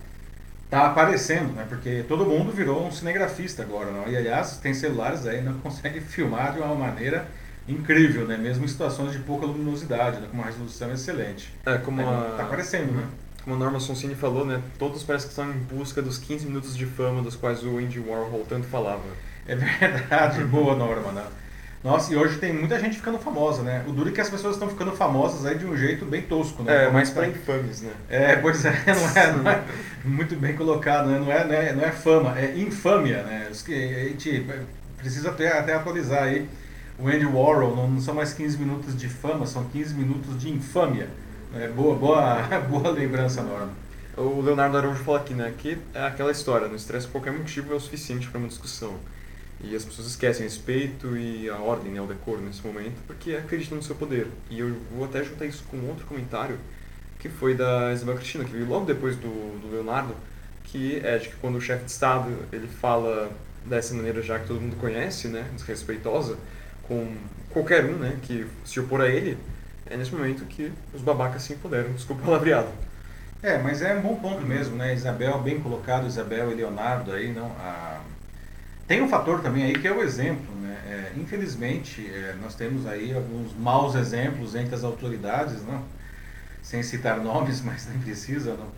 [0.70, 1.66] tá aparecendo, né?
[1.68, 4.08] Porque todo mundo virou um cinegrafista agora, não?
[4.08, 7.28] E aliás, tem celulares aí, não consegue filmar de uma maneira
[7.68, 8.38] incrível, né?
[8.38, 10.28] Mesmo em situações de pouca luminosidade, né?
[10.30, 11.54] com uma resolução excelente.
[11.66, 12.34] É, como é, a...
[12.38, 13.08] Tá aparecendo, né?
[13.44, 14.62] Como a Norma Sonsini falou, né?
[14.80, 18.00] Todos parecem que estão em busca dos 15 minutos de fama dos quais o Andy
[18.00, 19.04] Warhol tanto falava.
[19.48, 21.24] É verdade, boa Norma, né?
[21.86, 23.86] Nossa, e hoje tem muita gente ficando famosa, né?
[23.88, 26.64] O duro é que as pessoas estão ficando famosas aí de um jeito bem tosco,
[26.64, 26.86] né?
[26.86, 27.92] É, mais para infames, né?
[28.10, 29.64] É, pois é, não é, não é
[30.04, 31.20] muito bem colocado, né?
[31.20, 33.50] Não é, não é, não é fama, é infâmia, né?
[33.52, 34.48] A gente
[34.98, 36.50] precisa até, até atualizar aí
[36.98, 40.50] o Andy Warhol, não, não são mais 15 minutos de fama, são 15 minutos de
[40.50, 41.08] infâmia.
[41.54, 43.70] É, boa, boa, boa lembrança, Norma.
[44.18, 47.76] O Leonardo Araújo fala aqui, né, que é aquela história, no estresse qualquer motivo é
[47.76, 48.96] o suficiente para uma discussão.
[49.62, 53.78] E as pessoas esquecem respeito e a ordem, né, o decoro nesse momento, porque acreditam
[53.78, 54.28] no seu poder.
[54.50, 56.58] E eu vou até juntar isso com outro comentário,
[57.20, 60.16] que foi da Isabel Cristina, que veio logo depois do, do Leonardo,
[60.66, 63.32] que é de que quando o chefe de Estado ele fala
[63.66, 66.38] dessa maneira já que todo mundo conhece, né, desrespeitosa,
[66.84, 67.16] com
[67.50, 69.38] qualquer um né, que se opor a ele,
[69.88, 71.92] é nesse momento que os babacas se empoderam.
[71.94, 72.68] Desculpa o palavreado.
[73.42, 74.94] É, mas é um bom ponto mesmo, né?
[74.94, 77.46] Isabel, bem colocado, Isabel e Leonardo aí, não?
[77.60, 78.02] A...
[78.88, 80.78] Tem um fator também aí que é o exemplo, né?
[80.88, 85.84] É, infelizmente, é, nós temos aí alguns maus exemplos entre as autoridades, não?
[86.62, 88.70] Sem citar nomes, mas nem precisa, não?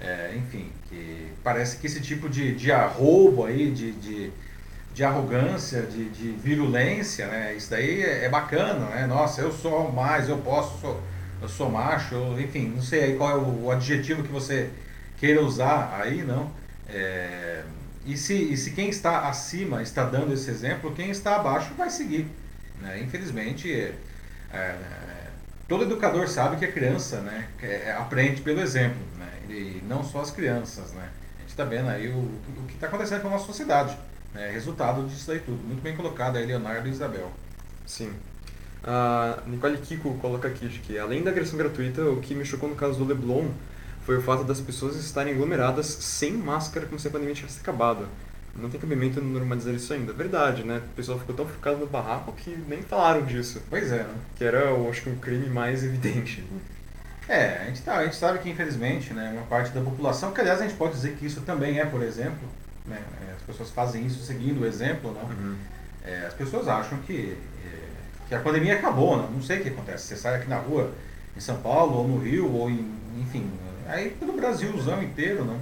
[0.00, 4.32] É, enfim, que parece que esse tipo de, de arrobo aí, de, de,
[4.92, 7.54] de arrogância, de, de virulência, né?
[7.54, 9.06] Isso daí é, é, bacana, né?
[9.06, 11.00] Nossa, eu sou mais, eu posso, sou,
[11.40, 14.70] eu sou macho, eu, enfim, não sei aí qual é o, o, adjetivo que você
[15.18, 16.50] queira usar aí, não.
[16.88, 17.62] É,
[18.04, 21.90] e, se, e se quem está acima está dando esse exemplo, quem está abaixo vai
[21.90, 22.26] seguir.
[22.80, 23.00] Né?
[23.02, 23.94] Infelizmente, é,
[24.52, 25.22] é
[25.68, 29.30] todo educador sabe que a criança né, é, aprende pelo exemplo, né?
[29.48, 30.92] e não só as crianças.
[30.92, 31.08] Né?
[31.36, 33.96] A gente está vendo aí o, o que está acontecendo com a nossa sociedade.
[34.34, 35.62] É, resultado disso tudo.
[35.62, 37.30] Muito bem colocado aí, Leonardo e Isabel.
[37.86, 38.12] Sim.
[38.82, 42.74] A Nicole Kiko coloca aqui que, além da agressão gratuita, o que me chocou no
[42.74, 43.50] caso do Leblon
[44.04, 48.06] foi o fato das pessoas estarem aglomeradas sem máscara como se a pandemia tivesse acabado.
[48.54, 50.12] Não tem cabimento normalizar isso ainda.
[50.12, 50.82] Verdade, né?
[50.92, 53.62] O pessoal ficou tão focado no barraco que nem falaram disso.
[53.70, 54.14] Pois é, né?
[54.36, 56.44] Que era, eu acho que, um crime mais evidente.
[57.28, 60.40] É, a gente, tá, a gente sabe que, infelizmente, né, uma parte da população, que
[60.40, 62.46] aliás a gente pode dizer que isso também é, por exemplo,
[62.84, 63.00] né?
[63.26, 65.22] É, as pessoas fazem isso seguindo o exemplo, não?
[65.22, 65.56] Uhum.
[66.04, 69.30] É, as pessoas acham que, é, que a pandemia acabou, não?
[69.30, 70.08] não sei o que acontece.
[70.08, 70.90] Você sai aqui na rua,
[71.34, 73.48] em São Paulo, ou no Rio, ou em, enfim,
[73.92, 75.60] aí pelo Brasilzão inteiro, não?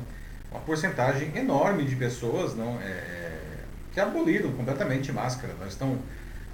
[0.50, 3.38] Uma porcentagem enorme de pessoas não é, é
[3.92, 5.98] que aboliram completamente máscara, não estão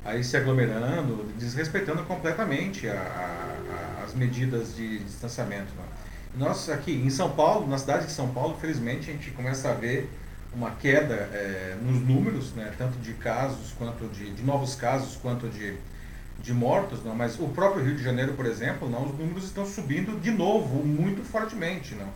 [0.05, 5.73] aí se aglomerando, desrespeitando completamente a, a, a, as medidas de distanciamento.
[5.77, 6.47] Não?
[6.49, 9.75] Nós aqui em São Paulo, na cidade de São Paulo, felizmente a gente começa a
[9.75, 10.11] ver
[10.55, 15.49] uma queda é, nos números, né, tanto de casos quanto de, de novos casos quanto
[15.49, 15.77] de,
[16.47, 19.67] de mortos, não, mas o próprio Rio de Janeiro, por exemplo, não, os números estão
[19.67, 22.09] subindo de novo muito fortemente, não.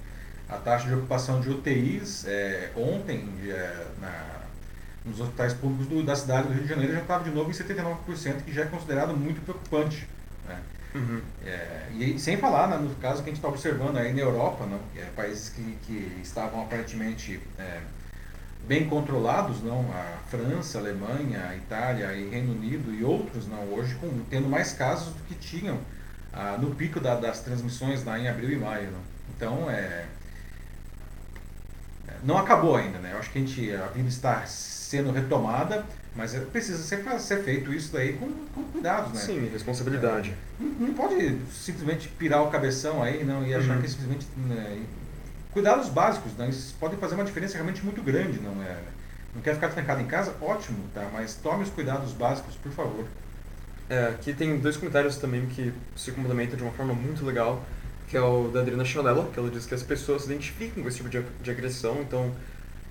[0.49, 4.41] A taxa de ocupação de UTIs é, ontem é, na,
[5.05, 7.53] nos hospitais públicos do, da cidade do Rio de Janeiro já estava de novo em
[7.53, 10.07] 79%, que já é considerado muito preocupante.
[10.47, 10.61] Né?
[10.95, 11.21] Uhum.
[11.45, 14.65] É, e sem falar né, no caso que a gente está observando aí na Europa,
[14.65, 17.81] não, que é países que, que estavam aparentemente é,
[18.67, 19.81] bem controlados, não?
[19.93, 23.63] A França, a Alemanha, a Itália e Reino Unido e outros, não?
[23.73, 25.79] Hoje com, tendo mais casos do que tinham
[26.33, 29.01] ah, no pico da, das transmissões lá em abril e maio, não?
[29.37, 30.05] Então, é,
[32.23, 33.11] não acabou ainda, né?
[33.13, 37.43] Eu acho que a, gente, a vida está sendo retomada, mas é, precisa ser, ser
[37.43, 39.21] feito isso daí com, com cuidados, né?
[39.21, 40.31] Sim, responsabilidade.
[40.31, 43.83] É, não, não, pode simplesmente pirar o cabeção aí, não, e achar uhum.
[43.83, 44.83] que simplesmente né,
[45.53, 46.49] cuidados básicos, né?
[46.49, 48.77] Isso podem fazer uma diferença realmente muito grande, não é?
[49.35, 50.35] Não quer ficar trancado em casa?
[50.41, 51.09] Ótimo, tá?
[51.13, 53.05] Mas tome os cuidados básicos, por favor.
[53.89, 57.65] É, aqui tem dois comentários também que se complementam de uma forma muito legal,
[58.09, 60.89] que é o da Adriana Chanella, que ela diz que as pessoas se identificam com
[60.89, 62.33] esse tipo de, de agressão, então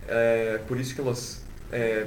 [0.07, 1.41] é por isso que elas
[1.71, 2.05] é,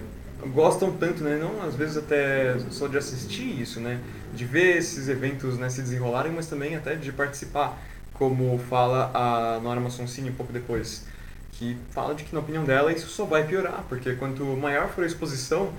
[0.48, 1.38] gostam tanto, né?
[1.38, 4.00] Não às vezes até só de assistir isso, né?
[4.34, 7.78] De ver esses eventos né, se desenrolarem, mas também até de participar
[8.14, 11.06] como fala a Nora Sonsini um pouco depois,
[11.52, 15.04] que fala de que, na opinião dela, isso só vai piorar, porque quanto maior for
[15.04, 15.72] a exposição,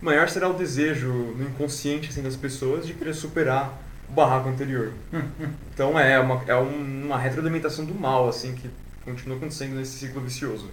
[0.00, 4.92] maior será o desejo no inconsciente assim, das pessoas de querer superar o barraco anterior.
[5.72, 8.70] então é uma, é uma retroalimentação do mal, assim, que
[9.04, 10.68] continua acontecendo nesse ciclo vicioso.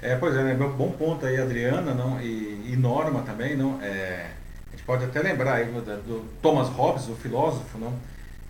[0.00, 0.54] É, pois é, né?
[0.54, 4.30] bom ponto aí, Adriana não, e, e Norma também, não, é,
[4.68, 7.92] a gente pode até lembrar aí do, do Thomas Hobbes, o filósofo, não,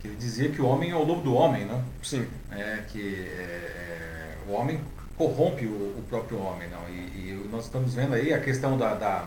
[0.01, 1.83] que ele dizia que o homem é o lobo do homem, não?
[2.03, 2.27] Sim.
[2.53, 4.81] É, que é, é, o homem
[5.17, 6.89] corrompe o, o, próprio homem, não?
[6.89, 9.27] E, e, nós estamos vendo aí a questão da, da,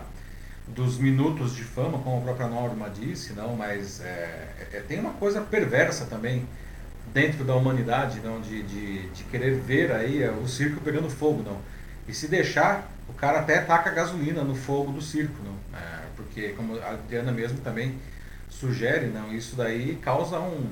[0.68, 3.56] dos minutos de fama, como a própria Norma disse, não?
[3.56, 6.48] Mas é, é tem uma coisa perversa também
[7.14, 8.40] dentro da humanidade, não?
[8.40, 11.58] De, de, de querer ver aí o circo pegando fogo, não?
[12.08, 15.78] E se deixar, o cara até taca gasolina no fogo do circo, não?
[15.78, 18.00] É, porque, como a Adriana mesmo também
[18.52, 20.70] sugere, não, isso daí causa um.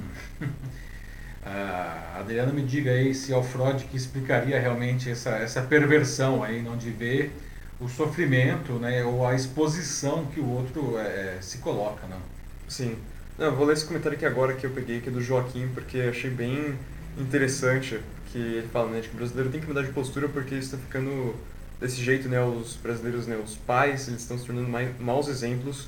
[1.44, 6.44] a Adriana me diga aí se é o Freud que explicaria realmente essa, essa perversão
[6.44, 7.32] aí, não de ver
[7.80, 12.20] o sofrimento, né, ou a exposição que o outro é, se coloca, não?
[12.68, 12.96] Sim.
[13.38, 15.98] Eu vou ler esse comentário aqui agora que eu peguei, que é do Joaquim, porque
[16.02, 16.78] achei bem
[17.18, 18.02] interessante
[18.32, 21.34] que ele fala, né, que o brasileiro tem que mudar de postura porque está ficando
[21.80, 25.88] desse jeito, né, os brasileiros, né, os pais, eles estão se tornando mais, maus exemplos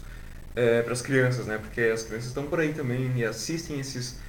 [0.56, 4.20] é, para as crianças, né, porque as crianças estão por aí também e assistem esses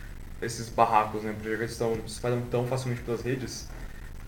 [0.41, 3.69] esses barracos, né, porque eles estão espalham tão facilmente pelas redes.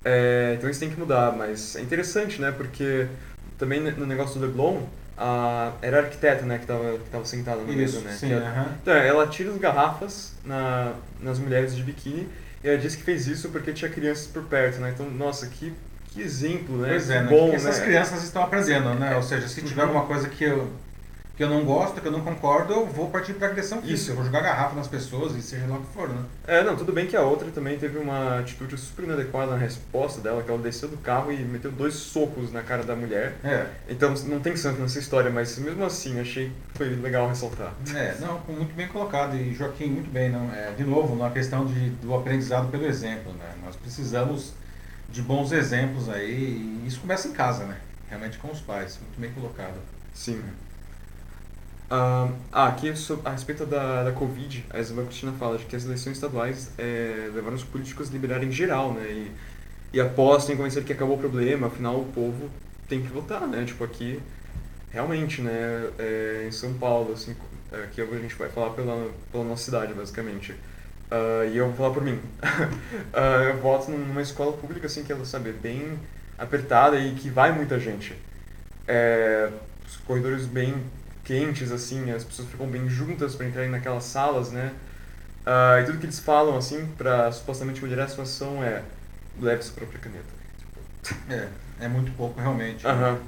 [0.05, 3.09] É, então eles têm que mudar, mas é interessante, né, porque
[3.59, 4.83] também no negócio do Leblon,
[5.17, 8.13] a, era a arquiteta, né, que estava que tava sentada na mesa, né?
[8.13, 8.67] Sim, uh -huh.
[8.83, 12.29] Então, ela tira as garrafas na, nas mulheres de biquíni
[12.63, 14.91] e ela disse que fez isso porque tinha crianças por perto, né?
[14.95, 15.73] Então, nossa, que,
[16.09, 16.91] que exemplo, né?
[16.91, 17.29] Pois é, né?
[17.29, 17.85] Bom, que essas né?
[17.85, 19.17] crianças estão aprendendo, né?
[19.17, 20.71] Ou seja, se tiver alguma coisa que eu
[21.37, 23.95] que eu não gosto, que eu não concordo, eu vou partir para agressão física.
[23.95, 24.11] Isso.
[24.13, 26.23] Eu vou jogar garrafa nas pessoas e seja lá o que for, né?
[26.47, 30.21] É, não, tudo bem que a outra também teve uma atitude super inadequada na resposta
[30.21, 33.35] dela, que ela desceu do carro e meteu dois socos na cara da mulher.
[33.43, 33.67] É.
[33.89, 37.75] Então não tem santo nessa história, mas mesmo assim achei que foi legal ressaltar.
[37.93, 39.37] É, não, muito bem colocado.
[39.37, 40.31] E Joaquim, muito bem.
[40.31, 43.55] Não, é, de novo, na questão de, do aprendizado pelo exemplo, né?
[43.65, 44.53] Nós precisamos
[45.09, 47.77] de bons exemplos aí e isso começa em casa, né?
[48.09, 48.99] Realmente com os pais.
[49.01, 49.79] Muito bem colocado.
[50.13, 50.41] Sim.
[50.45, 50.65] Ah,
[51.91, 52.29] ah,
[52.69, 52.89] aqui
[53.25, 57.31] a respeito da, da Covid, a Isabel Cristina fala de que as eleições estaduais é,
[57.35, 59.07] levaram os políticos a liberarem geral, né?
[59.11, 59.33] E,
[59.93, 62.51] e apostam em convencer que acabou o problema, afinal o povo
[62.89, 63.65] tem que votar, né?
[63.65, 64.21] Tipo, aqui,
[64.91, 65.91] realmente, né?
[65.99, 67.37] É, em São Paulo, assim,
[67.85, 70.53] aqui a gente vai falar pela, pela nossa cidade, basicamente.
[71.11, 72.15] Uh, e eu vou falar por mim.
[72.15, 73.19] uh,
[73.49, 75.99] eu voto numa escola pública, assim, que ela, sabe, bem
[76.39, 78.17] apertada e que vai muita gente.
[78.87, 79.51] É,
[79.87, 80.75] os corredores bem
[81.25, 84.73] quentes, assim, as pessoas ficam bem juntas para entrarem naquelas salas, né?
[85.47, 88.83] Uh, e tudo que eles falam, assim, para supostamente melhorar a situação é
[89.41, 90.35] leve sua própria caneta.
[91.29, 91.49] É,
[91.85, 92.87] é muito pouco realmente.
[92.87, 93.19] Aham.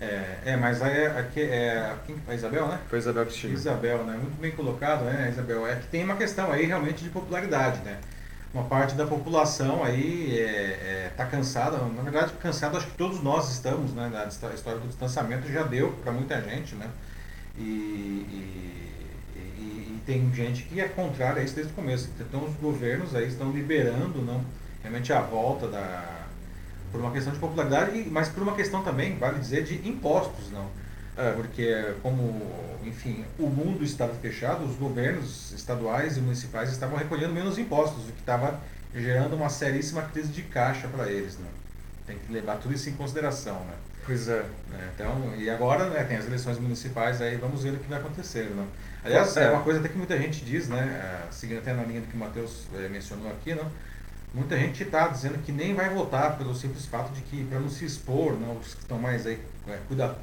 [0.00, 1.92] É, é, mas aí é, aqui é
[2.28, 2.78] a Isabel, né?
[2.88, 3.54] Foi a Isabel Cristina.
[3.54, 4.16] Isabel, né?
[4.16, 5.66] Muito bem colocado, né, Isabel?
[5.66, 7.98] É que tem uma questão aí realmente de popularidade, né?
[8.54, 13.22] Uma parte da população aí é, é, tá cansada, na verdade cansado acho que todos
[13.22, 14.10] nós estamos, né?
[14.24, 16.88] A história do distanciamento já deu para muita gente, né?
[17.58, 22.08] E, e, e, e, tem gente que é contrária a isso desde o começo.
[22.20, 24.44] Então os governos aí estão liberando não,
[24.82, 26.26] realmente a volta da.
[26.92, 30.68] por uma questão de popularidade, mas por uma questão também, vale dizer, de impostos, não.
[31.16, 32.40] É, porque como,
[32.84, 38.12] enfim, o mundo estava fechado, os governos estaduais e municipais estavam recolhendo menos impostos, o
[38.12, 38.60] que estava
[38.94, 41.50] gerando uma seríssima crise de caixa para eles, não.
[42.06, 43.74] Tem que levar tudo isso em consideração, né?
[44.08, 44.38] Pois é.
[44.38, 44.88] é.
[44.94, 48.44] Então, e agora né, tem as eleições municipais, aí vamos ver o que vai acontecer.
[48.44, 48.66] Né?
[49.04, 49.44] Aliás, é.
[49.44, 52.16] é uma coisa até que muita gente diz, né, seguindo até na linha do que
[52.16, 53.70] o Matheus é, mencionou aqui, não,
[54.32, 57.68] muita gente está dizendo que nem vai votar pelo simples fato de que, para não
[57.68, 59.38] se expor, não, os que estão mais aí,
[59.68, 60.16] é, cuida,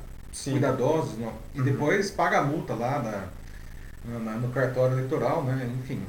[0.44, 1.66] cuidadosos, não, e uhum.
[1.66, 3.30] depois paga a multa lá
[4.04, 6.02] na, na, no cartório eleitoral, né, enfim.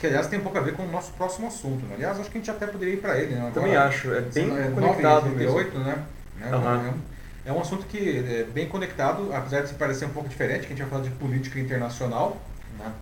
[0.00, 1.86] Que aliás tem um pouco a ver com o nosso próximo assunto.
[1.86, 1.94] Né?
[1.94, 3.32] Aliás, acho que a gente até poderia ir para ele.
[3.32, 3.38] Né?
[3.38, 6.04] Agora, Também acho, é bem conectado 9, né?
[6.40, 6.90] É, uhum.
[6.90, 7.00] um,
[7.44, 10.66] é um assunto que é bem conectado, apesar de se parecer um pouco diferente, que
[10.66, 12.40] a gente vai falar de política internacional,
[12.78, 12.92] né?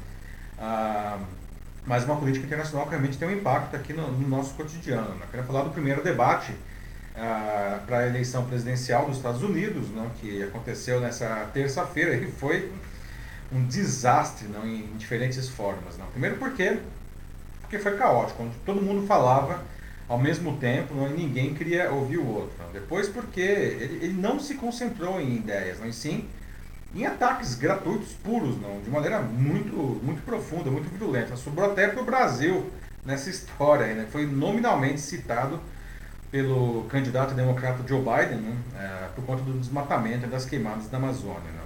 [0.58, 1.18] Ah,
[1.84, 5.08] mas uma política internacional que realmente tem um impacto aqui no, no nosso cotidiano.
[5.10, 5.22] Né?
[5.22, 6.54] Eu quero falar do primeiro debate
[7.16, 10.08] ah, para a eleição presidencial dos Estados Unidos, né?
[10.20, 12.72] que aconteceu nessa terça-feira e foi
[13.52, 14.64] um desastre não?
[14.64, 15.98] em diferentes formas.
[15.98, 16.06] Não?
[16.06, 16.78] Primeiro porque,
[17.60, 19.60] porque foi caótico, onde todo mundo falava
[20.12, 22.52] ao mesmo tempo, ninguém queria ouvir o outro.
[22.70, 26.28] Depois, porque ele, ele, não se concentrou em ideias, não, sim
[26.94, 31.34] em ataques gratuitos, puros, não, de maneira muito, muito profunda, muito virulenta.
[31.34, 32.70] Sobrou até para o Brasil
[33.06, 35.58] nessa história, né, foi nominalmente citado
[36.30, 40.98] pelo candidato democrata Joe Biden né, é, por conta do desmatamento e das queimadas da
[40.98, 41.40] Amazônia.
[41.40, 41.60] Né.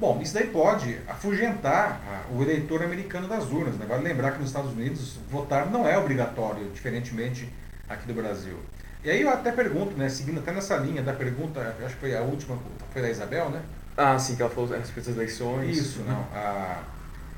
[0.00, 2.00] Bom, isso daí pode afugentar
[2.34, 3.76] o eleitor americano das urnas.
[3.76, 3.86] Né?
[3.88, 7.48] Vale lembrar que nos Estados Unidos votar não é obrigatório, diferentemente
[7.88, 8.58] aqui do Brasil.
[9.04, 12.16] E aí eu até pergunto, né, seguindo até nessa linha da pergunta, acho que foi
[12.16, 12.58] a última,
[12.92, 13.62] foi da Isabel, né?
[13.96, 15.76] Ah, sim, que ela falou a respeito das eleições.
[15.76, 16.26] Isso, não.
[16.34, 16.82] Ah,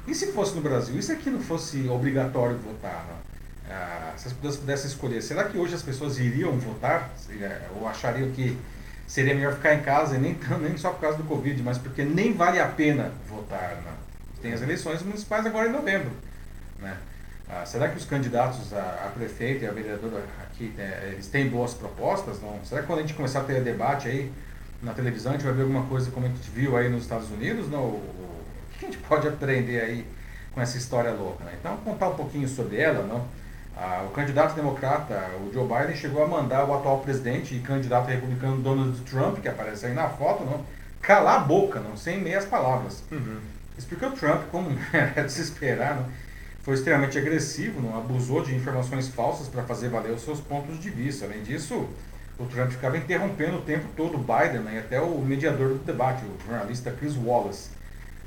[0.07, 3.29] e se fosse no Brasil, e se aqui não fosse obrigatório votar, não?
[3.71, 7.11] Ah, se as pessoas pudessem escolher, será que hoje as pessoas iriam votar?
[7.79, 8.57] Ou achariam que
[9.07, 12.03] seria melhor ficar em casa, e nem, nem só por causa do Covid, mas porque
[12.03, 13.93] nem vale a pena votar, não?
[14.41, 16.11] Tem as eleições municipais agora em novembro,
[16.79, 16.97] né?
[17.51, 21.49] Ah, será que os candidatos a, a, prefeito e a vereadora aqui é, eles têm
[21.49, 22.41] boas propostas?
[22.43, 22.61] Não?
[22.63, 24.31] Será que quando a gente começar a ter debate aí
[24.83, 27.31] na televisão a gente vai ver alguma coisa como a gente viu aí nos Estados
[27.31, 27.71] Unidos?
[27.71, 27.81] Não?
[27.81, 28.45] O, o,
[28.79, 30.07] que a gente pode aprender aí
[30.53, 31.43] com essa história louca?
[31.45, 31.53] Né?
[31.59, 33.27] Então, contar um pouquinho sobre ela, não?
[33.75, 38.09] Ah, o candidato democrata, o Joe Biden, chegou a mandar o atual presidente e candidato
[38.09, 40.65] republicano Donald Trump, que aparece aí na foto, não,
[41.01, 43.05] calar a boca, não, sem meias palavras.
[43.13, 43.39] Uhum.
[43.79, 46.07] Explicou Trump, como é de se esperar, não,
[46.69, 50.91] foi extremamente agressivo, não, abusou de informações falsas para fazer valer os seus pontos de
[50.91, 51.25] vista.
[51.25, 51.89] Além disso,
[52.39, 55.79] o Trump ficava interrompendo o tempo todo o Biden né, e até o mediador do
[55.79, 57.71] debate, o jornalista Chris Wallace.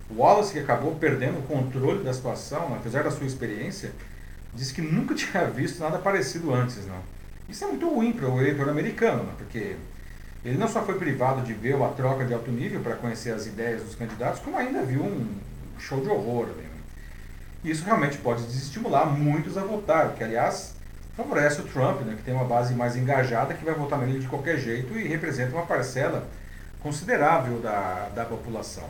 [0.10, 3.92] Wallace, que acabou perdendo o controle da situação, né, apesar da sua experiência,
[4.56, 6.84] disse que nunca tinha visto nada parecido antes.
[6.88, 6.98] Não.
[7.48, 9.76] Isso é muito ruim para o eleitor americano, não, porque
[10.44, 13.46] ele não só foi privado de ver a troca de alto nível para conhecer as
[13.46, 15.28] ideias dos candidatos, como ainda viu um
[15.78, 16.48] show de horror.
[16.48, 16.72] Né.
[17.64, 20.74] Isso realmente pode desestimular muitos a votar, o que, aliás,
[21.16, 24.28] favorece o Trump, né, que tem uma base mais engajada, que vai votar nele de
[24.28, 26.28] qualquer jeito e representa uma parcela
[26.82, 28.90] considerável da, da população.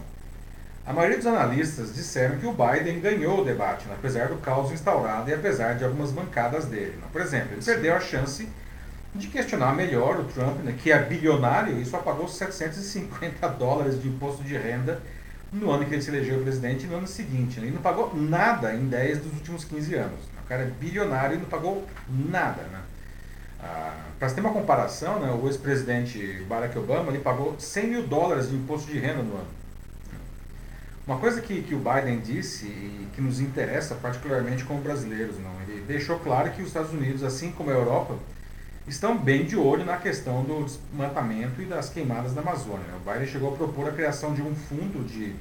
[0.86, 4.72] A maioria dos analistas disseram que o Biden ganhou o debate, né, apesar do caos
[4.72, 6.97] instaurado e apesar de algumas bancadas dele.
[6.97, 7.07] Né.
[7.11, 8.47] Por exemplo, ele perdeu a chance
[9.13, 14.07] de questionar melhor o Trump, né, que é bilionário e só pagou 750 dólares de
[14.07, 15.01] imposto de renda
[15.52, 17.60] no ano que ele se elegeu presidente no ano seguinte.
[17.60, 20.20] Né, e não pagou nada em 10 dos últimos 15 anos.
[20.43, 22.62] O cara é bilionário e não pagou nada.
[22.64, 22.82] Né?
[23.60, 28.49] Ah, Para ter uma comparação, né, o ex-presidente Barack Obama ele pagou 100 mil dólares
[28.49, 29.62] de imposto de renda no ano.
[31.06, 35.52] Uma coisa que, que o Biden disse e que nos interessa particularmente como brasileiros, não,
[35.68, 38.16] ele deixou claro que os Estados Unidos, assim como a Europa,
[38.88, 42.86] estão bem de olho na questão do desmatamento e das queimadas da Amazônia.
[42.95, 45.36] O Biden chegou a propor a criação de um fundo de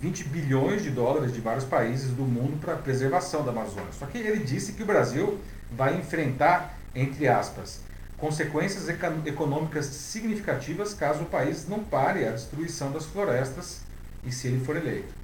[0.00, 3.92] 20 bilhões de dólares de vários países do mundo para a preservação da Amazônia.
[3.92, 5.38] Só que ele disse que o Brasil
[5.72, 7.80] vai enfrentar, entre aspas,
[8.18, 13.80] consequências econômicas significativas caso o país não pare a destruição das florestas
[14.24, 15.14] e se ele for eleito.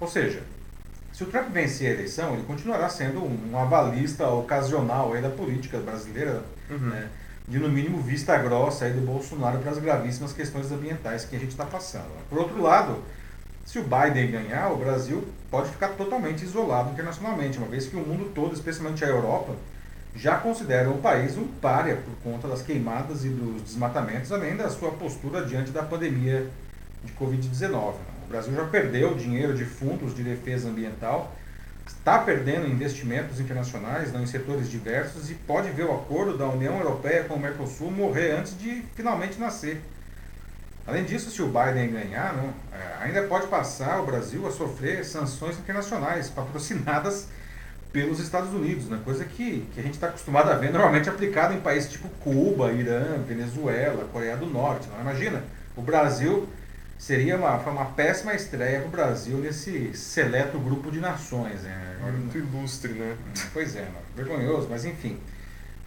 [0.00, 0.42] Ou seja,
[1.12, 6.42] se o Trump vencer a eleição, ele continuará sendo um avalista ocasional da política brasileira,
[6.72, 6.90] uhum.
[6.90, 7.08] né,
[7.48, 11.38] de no mínimo vista grossa aí do Bolsonaro para as gravíssimas questões ambientais que a
[11.38, 12.10] gente está passando.
[12.28, 13.02] Por outro lado,
[13.64, 18.00] se o Biden ganhar, o Brasil pode ficar totalmente isolado internacionalmente, uma vez que o
[18.00, 19.54] mundo todo, especialmente a Europa,
[20.14, 24.68] já considera o país um párea por conta das queimadas e dos desmatamentos, além da
[24.68, 26.46] sua postura diante da pandemia
[27.04, 27.94] de Covid-19.
[28.32, 31.36] Brasil já perdeu dinheiro de fundos de defesa ambiental,
[31.86, 36.78] está perdendo investimentos internacionais não, em setores diversos e pode ver o acordo da União
[36.78, 39.80] Europeia com o Mercosul morrer antes de finalmente nascer.
[40.86, 45.04] Além disso, se o Biden ganhar, não, é, ainda pode passar o Brasil a sofrer
[45.04, 47.28] sanções internacionais patrocinadas
[47.92, 48.98] pelos Estados Unidos, né?
[49.04, 52.72] coisa que, que a gente está acostumado a ver normalmente aplicada em países tipo Cuba,
[52.72, 54.88] Irã, Venezuela, Coreia do Norte.
[54.88, 55.00] Não?
[55.02, 55.44] Imagina,
[55.76, 56.48] o Brasil
[57.02, 61.62] seria uma, uma péssima estreia para o Brasil nesse seleto grupo de nações.
[61.62, 61.96] Né?
[62.00, 63.16] Muito ilustre, né?
[63.52, 65.18] Pois é, vergonhoso, mas enfim.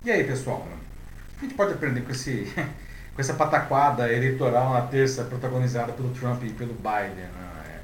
[0.04, 0.68] E aí, pessoal?
[0.68, 2.52] O que a gente pode aprender com, esse,
[3.16, 7.24] com essa pataquada eleitoral na terça protagonizada pelo Trump e pelo Biden?
[7.24, 7.80] Né?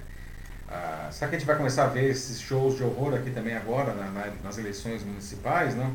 [0.69, 3.29] É, ah, será que a gente vai começar a ver esses shows de horror aqui
[3.29, 5.73] também agora, na, nas eleições municipais?
[5.73, 5.93] Não?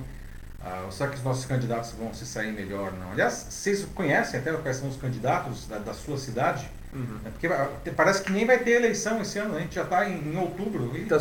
[0.59, 2.93] Ah, ou será que os nossos candidatos vão se sair melhor?
[2.95, 3.13] Não?
[3.13, 6.67] Aliás, vocês conhecem até quais são os candidatos da, da sua cidade?
[6.97, 7.19] Uhum.
[7.27, 10.33] É porque parece que nem vai ter eleição esse ano, a gente já está em,
[10.33, 10.97] em, outubro.
[10.97, 11.19] Está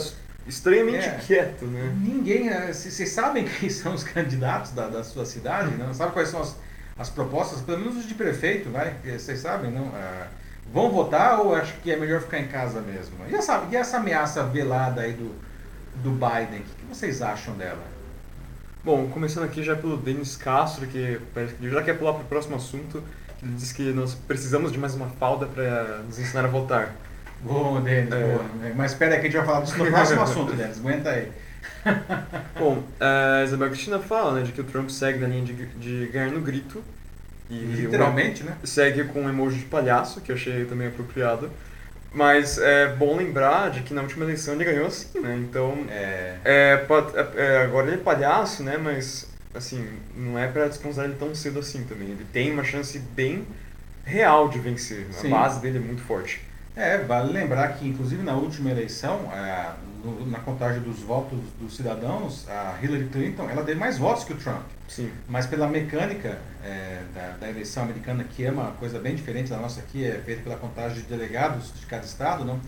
[0.48, 1.94] extremamente é, quieto, né?
[2.02, 2.50] Ninguém.
[2.68, 5.74] Vocês é, sabem quem são os candidatos da, da sua cidade?
[5.74, 5.88] Uhum.
[5.88, 5.94] Não?
[5.94, 6.56] Sabe quais são as,
[6.98, 7.62] as propostas?
[7.62, 8.96] Pelo menos os de prefeito, vai?
[9.04, 9.92] Vocês sabem, não?
[9.94, 10.28] Ah,
[10.72, 13.18] vão votar ou acho que é melhor ficar em casa mesmo?
[13.30, 15.36] E essa, e essa ameaça velada aí do,
[16.02, 17.84] do Biden, o que, que vocês acham dela?
[18.82, 21.20] Bom, começando aqui já pelo Denis Castro, que
[21.62, 23.04] já quer pular para o próximo assunto.
[23.42, 26.96] Ele diz que nós precisamos de mais uma falda para nos ensinar a votar.
[27.42, 28.20] Boa, Denis, é.
[28.20, 28.46] boa.
[28.76, 30.80] Mas espera aí que a gente vai falar disso no próximo assunto, Denis.
[30.80, 31.32] Aguenta aí.
[32.58, 36.08] Bom, a Isabel Cristina fala né, de que o Trump segue na linha de, de
[36.08, 36.84] ganhar no grito.
[37.50, 38.56] E Literalmente, né?
[38.64, 41.52] Segue com um emoji de palhaço, que eu achei também apropriado.
[42.12, 45.38] Mas é bom lembrar de que na última eleição ele ganhou assim, né?
[45.38, 46.38] Então, é.
[46.44, 46.86] É,
[47.36, 48.78] é, agora ele é palhaço, né?
[48.78, 52.10] Mas assim, não é para desconsiderar ele tão cedo assim também.
[52.10, 53.46] Ele tem uma chance bem
[54.04, 55.08] real de vencer.
[55.12, 55.28] Sim.
[55.28, 56.42] A base dele é muito forte.
[56.76, 59.72] É, vale lembrar que, inclusive, na última eleição, é,
[60.04, 64.34] no, na contagem dos votos dos cidadãos, a Hillary Clinton, ela deu mais votos que
[64.34, 64.64] o Trump.
[64.88, 65.10] Sim.
[65.28, 69.58] Mas pela mecânica é, da, da, eleição americana, que é uma coisa bem diferente da
[69.58, 72.60] nossa aqui, é feita pela contagem de delegados de cada estado, não?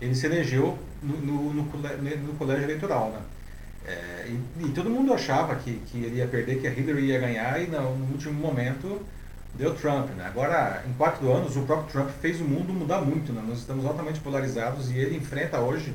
[0.00, 3.10] ele se elegeu no, no, no, no colégio eleitoral.
[3.10, 3.20] Né?
[3.86, 7.18] É, e, e, todo mundo achava que, que ele ia perder, que a Hillary ia
[7.18, 9.00] ganhar, e no, no último momento
[9.54, 10.10] deu Trump.
[10.10, 10.24] Né?
[10.26, 13.32] Agora, em quatro anos, o próprio Trump fez o mundo mudar muito.
[13.32, 13.42] Né?
[13.46, 15.94] Nós estamos altamente polarizados e ele enfrenta hoje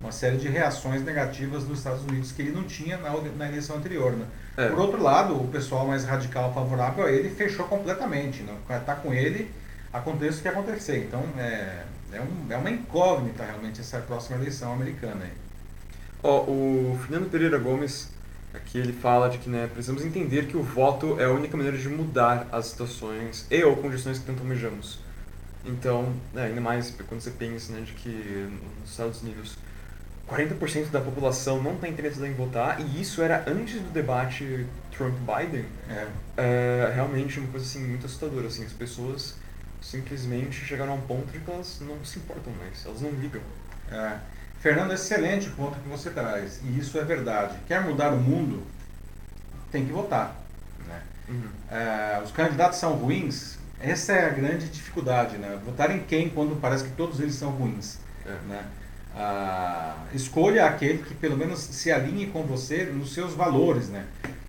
[0.00, 3.76] uma série de reações negativas dos Estados Unidos que ele não tinha na, na eleição
[3.76, 4.12] anterior.
[4.12, 4.26] Né?
[4.56, 4.68] É.
[4.68, 8.44] Por outro lado, o pessoal mais radical favorável a ele fechou completamente.
[8.68, 9.50] Está com ele,
[9.92, 11.04] aconteça o que acontecer.
[11.06, 15.24] Então, é, é, um, é uma incógnita realmente essa próxima eleição americana.
[15.24, 15.49] Aí.
[16.22, 18.10] Ó, o Fernando Pereira Gomes,
[18.52, 21.78] aqui ele fala de que né, precisamos entender que o voto é a única maneira
[21.78, 24.98] de mudar as situações e ou condições que tanto almejamos.
[25.64, 28.48] Então, né, ainda mais quando você pensa né, de que
[28.80, 29.56] nos Estados Unidos
[30.28, 35.64] 40% da população não está interessada em votar, e isso era antes do debate Trump-Biden,
[35.88, 36.06] É.
[36.36, 38.46] é realmente uma coisa assim, muito assustadora.
[38.46, 39.34] Assim, as pessoas
[39.82, 43.40] simplesmente chegaram a um ponto de que elas não se importam mais, elas não ligam.
[43.90, 44.18] É.
[44.60, 46.60] Fernando, excelente ponto que você traz.
[46.62, 47.56] E isso é verdade.
[47.66, 48.62] Quer mudar o mundo,
[49.72, 50.36] tem que votar.
[50.86, 51.02] Né?
[51.28, 51.48] Uhum.
[51.70, 55.38] É, os candidatos são ruins, essa é a grande dificuldade.
[55.38, 55.58] Né?
[55.64, 57.98] Votar em quem quando parece que todos eles são ruins.
[58.26, 58.32] É.
[58.48, 58.64] Né?
[59.16, 63.88] Ah, escolha aquele que pelo menos se alinhe com você nos seus valores.
[63.88, 64.04] Né?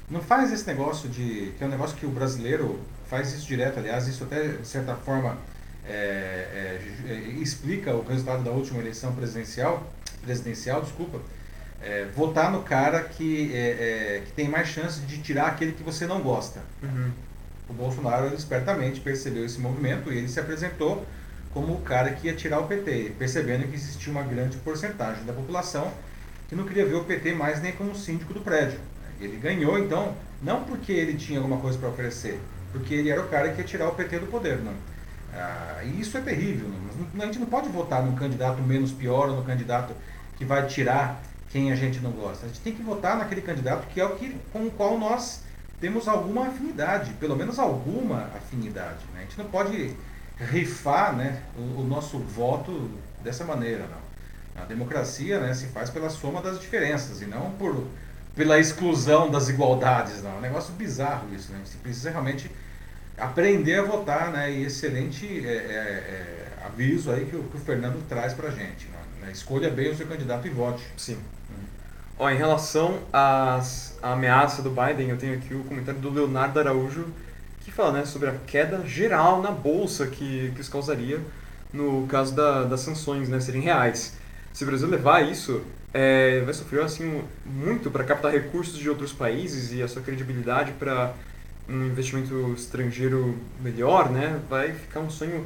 [0.10, 1.54] Não faz esse negócio de.
[1.58, 4.96] que é um negócio que o brasileiro faz isso direto, aliás, isso até de certa
[4.96, 5.38] forma
[5.86, 9.92] é, é, é, explica o resultado da última eleição presidencial,
[10.22, 11.20] presidencial, desculpa,
[11.82, 15.84] é, votar no cara que, é, é, que tem mais chance de tirar aquele que
[15.84, 16.62] você não gosta.
[16.82, 17.12] Uhum.
[17.70, 21.06] O Bolsonaro ele espertamente percebeu esse movimento e ele se apresentou
[21.54, 25.34] como o cara que ia tirar o PT, percebendo que existia uma grande porcentagem da
[25.34, 25.92] população
[26.48, 28.80] que não queria ver o PT mais nem como síndico do prédio.
[29.20, 32.40] Ele ganhou, então, não porque ele tinha alguma coisa para oferecer,
[32.72, 34.58] porque ele era o cara que ia tirar o PT do poder.
[34.58, 34.74] Não.
[35.34, 36.68] Ah, e isso é terrível.
[36.68, 37.24] Não?
[37.24, 39.94] A gente não pode votar num candidato menos pior ou no candidato
[40.42, 41.22] que vai tirar
[41.52, 42.48] quem a gente não gosta.
[42.48, 45.44] A gente tem que votar naquele candidato que é o que, com o qual nós
[45.80, 49.06] temos alguma afinidade, pelo menos alguma afinidade.
[49.14, 49.20] Né?
[49.20, 49.96] A gente não pode
[50.40, 52.90] rifar né, o, o nosso voto
[53.24, 53.86] dessa maneira.
[53.86, 54.64] Não.
[54.64, 57.86] A democracia né, se faz pela soma das diferenças e não por,
[58.36, 60.24] pela exclusão das igualdades.
[60.24, 60.32] Não.
[60.32, 61.52] É um negócio bizarro isso.
[61.52, 61.60] Né?
[61.62, 62.50] A gente precisa realmente
[63.16, 64.52] aprender a votar, né?
[64.52, 68.52] E excelente é, é, é, aviso aí que o, que o Fernando traz para a
[68.52, 68.88] gente.
[68.88, 69.02] Né?
[69.30, 70.84] Escolha bem o seu candidato e vote.
[70.98, 71.18] Sim.
[72.18, 76.60] Ó, em relação às, à ameaça do Biden, eu tenho aqui o comentário do Leonardo
[76.60, 77.08] Araújo,
[77.62, 81.20] que fala né, sobre a queda geral na bolsa que, que isso causaria
[81.74, 84.18] no caso da, das sanções né, serem reais.
[84.54, 85.62] Se o Brasil levar isso,
[85.94, 90.74] é, vai sofrer assim, muito para captar recursos de outros países e a sua credibilidade
[90.74, 91.14] para
[91.68, 95.46] um investimento estrangeiro melhor, né, vai ficar um sonho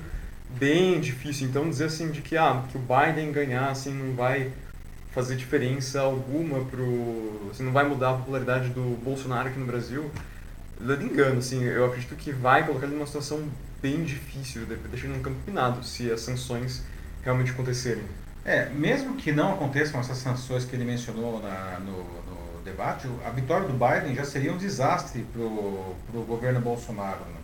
[0.51, 1.47] bem difícil.
[1.47, 4.51] Então dizer assim de que ah, que o Biden ganhar assim não vai
[5.15, 10.11] fazer diferença alguma pro, assim, não vai mudar a popularidade do Bolsonaro aqui no Brasil.
[10.79, 13.47] Lendo engano, assim, eu acredito que vai colocar ele numa situação
[13.81, 16.83] bem difícil, deixando um campo pinado se as sanções
[17.23, 18.03] realmente acontecerem.
[18.43, 23.29] É, mesmo que não aconteçam essas sanções que ele mencionou na, no, no debate, a
[23.29, 27.21] vitória do Biden já seria um desastre para o governo Bolsonaro.
[27.21, 27.39] Né?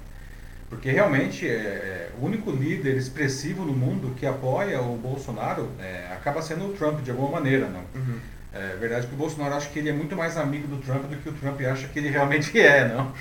[0.72, 6.08] Porque realmente é, é, o único líder expressivo no mundo que apoia o Bolsonaro é,
[6.14, 7.68] acaba sendo o Trump, de alguma maneira.
[7.68, 7.82] Não?
[7.94, 8.18] Uhum.
[8.54, 11.18] É verdade que o Bolsonaro acha que ele é muito mais amigo do Trump do
[11.18, 13.12] que o Trump acha que ele realmente é, não?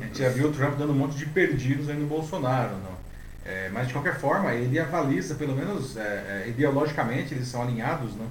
[0.00, 2.96] A gente já viu o Trump dando um monte de perdidos aí no Bolsonaro, não?
[3.44, 8.16] É, mas de qualquer forma, ele avaliza, pelo menos é, é, ideologicamente, eles são alinhados,
[8.16, 8.26] não?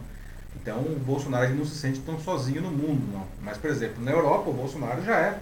[0.62, 3.26] Então o Bolsonaro não se sente tão sozinho no mundo, não?
[3.42, 5.40] Mas, por exemplo, na Europa, o Bolsonaro já é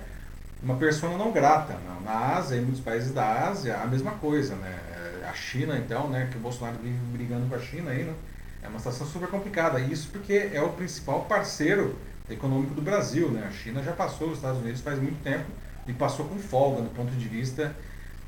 [0.63, 1.77] uma pessoa não grata.
[1.85, 2.01] Não?
[2.01, 4.79] Na Ásia, em muitos países da Ásia, a mesma coisa, né?
[5.21, 8.13] É, A China, então, né, que o Bolsonaro vive brigando com a China aí, né?
[8.61, 9.79] É uma situação super complicada.
[9.79, 11.95] Isso porque é o principal parceiro
[12.29, 13.45] econômico do Brasil, né?
[13.47, 15.45] A China já passou os Estados Unidos faz muito tempo
[15.85, 17.75] e passou com folga no ponto de vista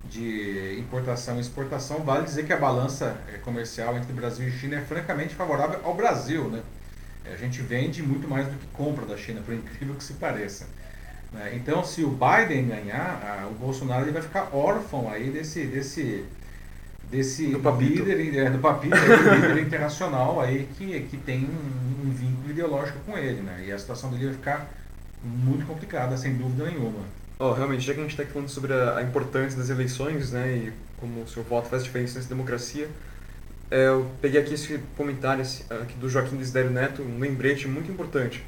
[0.10, 2.00] de importação e exportação.
[2.04, 5.96] Vale dizer que a balança eh, comercial entre Brasil e China é francamente favorável ao
[5.96, 6.62] Brasil, né?
[7.26, 10.68] A gente vende muito mais do que compra da China, por incrível que se pareça.
[11.36, 11.54] Né?
[11.56, 16.24] Então, se o Biden ganhar, o Bolsonaro ele vai ficar órfão aí desse, desse,
[17.12, 22.50] desse Do líder, é, do papito, líder internacional aí que, que tem um, um vínculo
[22.50, 23.66] ideológico com ele, né?
[23.68, 24.70] E a situação dele vai ficar
[25.24, 27.02] muito complicada, sem dúvida nenhuma.
[27.38, 30.32] Oh, realmente, já que a gente está aqui falando sobre a, a importância das eleições,
[30.32, 32.88] né, e como o seu voto faz diferença nessa democracia,
[33.70, 37.92] é, eu peguei aqui esse comentário esse, aqui do Joaquim Desidério Neto, um lembrete muito
[37.92, 38.44] importante.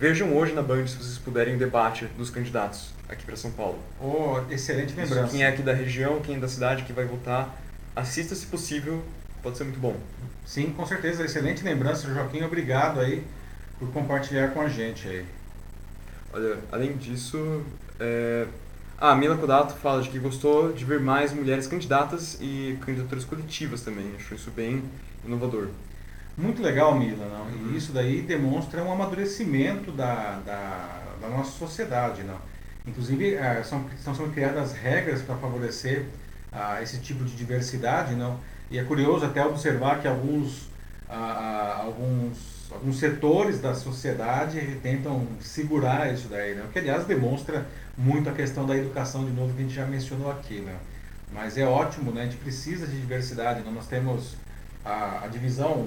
[0.00, 3.78] Vejam hoje na Band, se vocês puderem, o debate dos candidatos aqui para São Paulo.
[4.00, 5.30] Oh, excelente lembrança.
[5.30, 7.54] quem é aqui da região, quem é da cidade, que vai votar,
[7.94, 9.04] assista se possível,
[9.42, 9.94] pode ser muito bom.
[10.46, 12.42] Sim, com certeza, excelente lembrança, Joaquim.
[12.42, 13.22] Obrigado aí
[13.78, 15.26] por compartilhar com a gente aí.
[16.32, 17.62] Olha, além disso,
[18.00, 18.46] é...
[18.98, 23.26] ah, a Mila Kodato fala de que gostou de ver mais mulheres candidatas e candidaturas
[23.26, 24.14] coletivas também.
[24.16, 24.82] Achou isso bem
[25.26, 25.68] inovador.
[26.40, 27.26] Muito legal, Mila.
[27.26, 27.70] Não?
[27.70, 32.22] E isso daí demonstra um amadurecimento da, da, da nossa sociedade.
[32.22, 32.38] Não?
[32.86, 36.06] Inclusive, é, são, são criadas regras para favorecer
[36.50, 38.14] ah, esse tipo de diversidade.
[38.14, 38.40] Não?
[38.70, 40.70] E é curioso até observar que alguns,
[41.10, 46.54] ah, ah, alguns, alguns setores da sociedade tentam segurar isso daí.
[46.54, 46.68] Não?
[46.68, 47.66] Que, aliás, demonstra
[47.98, 50.62] muito a questão da educação, de novo, que a gente já mencionou aqui.
[50.62, 50.72] Não?
[51.34, 52.22] Mas é ótimo, né?
[52.22, 53.60] a gente precisa de diversidade.
[53.62, 53.72] Não?
[53.72, 54.36] Nós temos
[54.82, 55.86] a, a divisão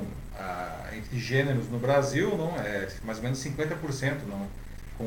[0.95, 4.47] entre gêneros no Brasil não é mais ou menos 50%, não,
[4.97, 5.05] com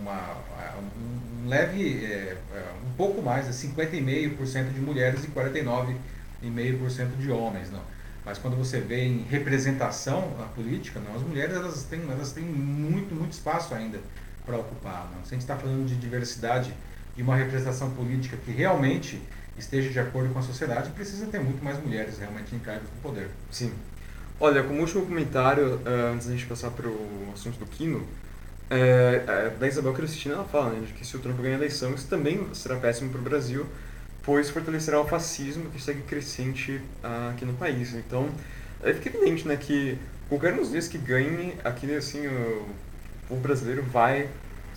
[0.00, 0.36] uma,
[0.78, 7.70] um leve, é, é um pouco mais, é 50,5% de mulheres e 49,5% de homens.
[7.70, 7.82] Não.
[8.24, 12.44] Mas quando você vê em representação na política, não, as mulheres elas têm, elas têm
[12.44, 14.00] muito, muito espaço ainda
[14.46, 15.10] para ocupar.
[15.14, 15.24] Não.
[15.24, 16.72] Se a gente está falando de diversidade,
[17.14, 19.20] de uma representação política que realmente
[19.58, 23.02] esteja de acordo com a sociedade, precisa ter muito mais mulheres realmente em cargos do
[23.02, 23.28] poder.
[23.50, 23.72] Sim.
[24.40, 28.04] Olha, como último comentário, uh, antes da gente passar para o assunto do Kino,
[28.68, 32.08] é, da Isabel Cristina, ela fala né, que se o Trump ganhar a eleição, isso
[32.08, 33.66] também será péssimo para o Brasil,
[34.22, 37.94] pois fortalecerá o fascismo que segue crescente uh, aqui no país.
[37.94, 38.28] Então,
[38.82, 42.66] é, fica evidente né, que qualquer um dos dias que ganhe, aqui assim, o
[43.28, 44.28] povo brasileiro vai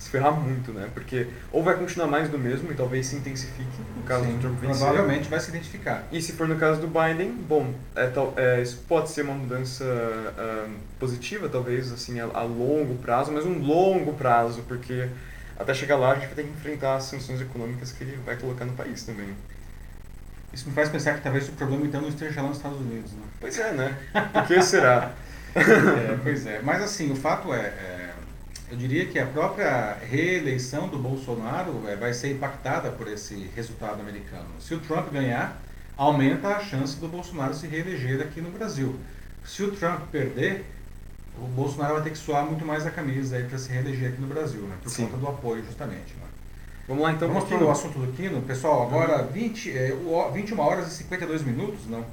[0.08, 0.89] se ferrar muito, né?
[0.93, 4.39] Porque ou vai continuar mais do mesmo e talvez se intensifique no caso Sim, do
[4.39, 4.78] Trump vencer.
[4.78, 6.08] Provavelmente vai se identificar.
[6.12, 9.34] E se for no caso do Biden, bom, é, tal, é, isso pode ser uma
[9.34, 15.10] mudança uh, positiva, talvez assim a, a, longo prazo, mas um longo prazo, porque
[15.60, 18.38] até chegar lá a gente vai ter que enfrentar as sanções econômicas que ele vai
[18.38, 19.36] colocar no país também.
[20.53, 23.12] Isso me faz pensar que talvez o problema então não esteja lá nos Estados Unidos,
[23.12, 23.24] né?
[23.39, 23.97] Pois é, né?
[24.34, 25.12] Por que será?
[25.53, 27.97] é, pois é, mas assim, o fato é, é
[28.70, 34.01] eu diria que a própria reeleição do Bolsonaro é, vai ser impactada por esse resultado
[34.01, 34.49] americano.
[34.59, 35.61] Se o Trump ganhar,
[35.95, 38.95] aumenta a chance do Bolsonaro se reeleger aqui no Brasil.
[39.45, 40.65] Se o Trump perder,
[41.38, 44.28] o Bolsonaro vai ter que suar muito mais a camisa para se reeleger aqui no
[44.28, 45.05] Brasil, né, por Sim.
[45.05, 46.13] conta do apoio, justamente.
[46.15, 46.28] Né?
[46.88, 47.28] Vamos lá então.
[47.28, 48.41] Vamos para o assunto do Quino.
[48.41, 49.93] Pessoal, agora 20, é,
[50.34, 52.05] 21 horas e 52 minutos, não?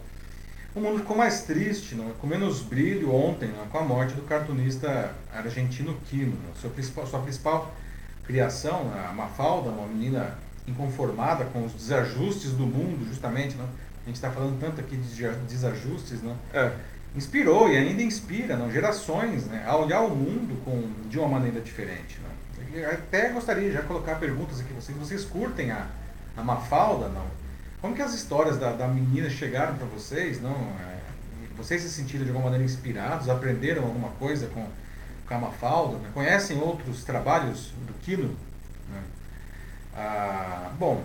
[0.74, 2.10] O mundo ficou mais triste, não?
[2.14, 3.64] com menos brilho ontem, não?
[3.66, 6.36] com a morte do cartunista argentino Quino.
[6.60, 7.72] Sua principal, sua principal
[8.24, 13.54] criação, a Mafalda, uma menina inconformada com os desajustes do mundo, justamente.
[13.54, 13.66] Não?
[13.66, 16.20] A gente está falando tanto aqui de desajustes.
[16.22, 16.36] Não?
[16.52, 16.72] É.
[17.14, 18.68] Inspirou e ainda inspira não?
[18.68, 19.64] gerações né?
[19.64, 22.18] a olhar o mundo com, de uma maneira diferente.
[22.20, 22.34] Não?
[22.90, 24.72] até gostaria de já colocar perguntas aqui.
[24.72, 25.86] Vocês, vocês curtem a,
[26.36, 27.08] a Mafalda?
[27.08, 27.43] Não?
[27.84, 30.40] Como que as histórias da, da menina chegaram para vocês?
[30.40, 31.00] Não, é,
[31.54, 33.28] vocês se sentiram de alguma maneira inspirados?
[33.28, 34.66] Aprenderam alguma coisa com,
[35.28, 35.98] com a Mafalda?
[35.98, 36.08] Né?
[36.14, 38.34] Conhecem outros trabalhos do Quino?
[38.90, 39.02] Né?
[39.94, 41.04] Ah, bom,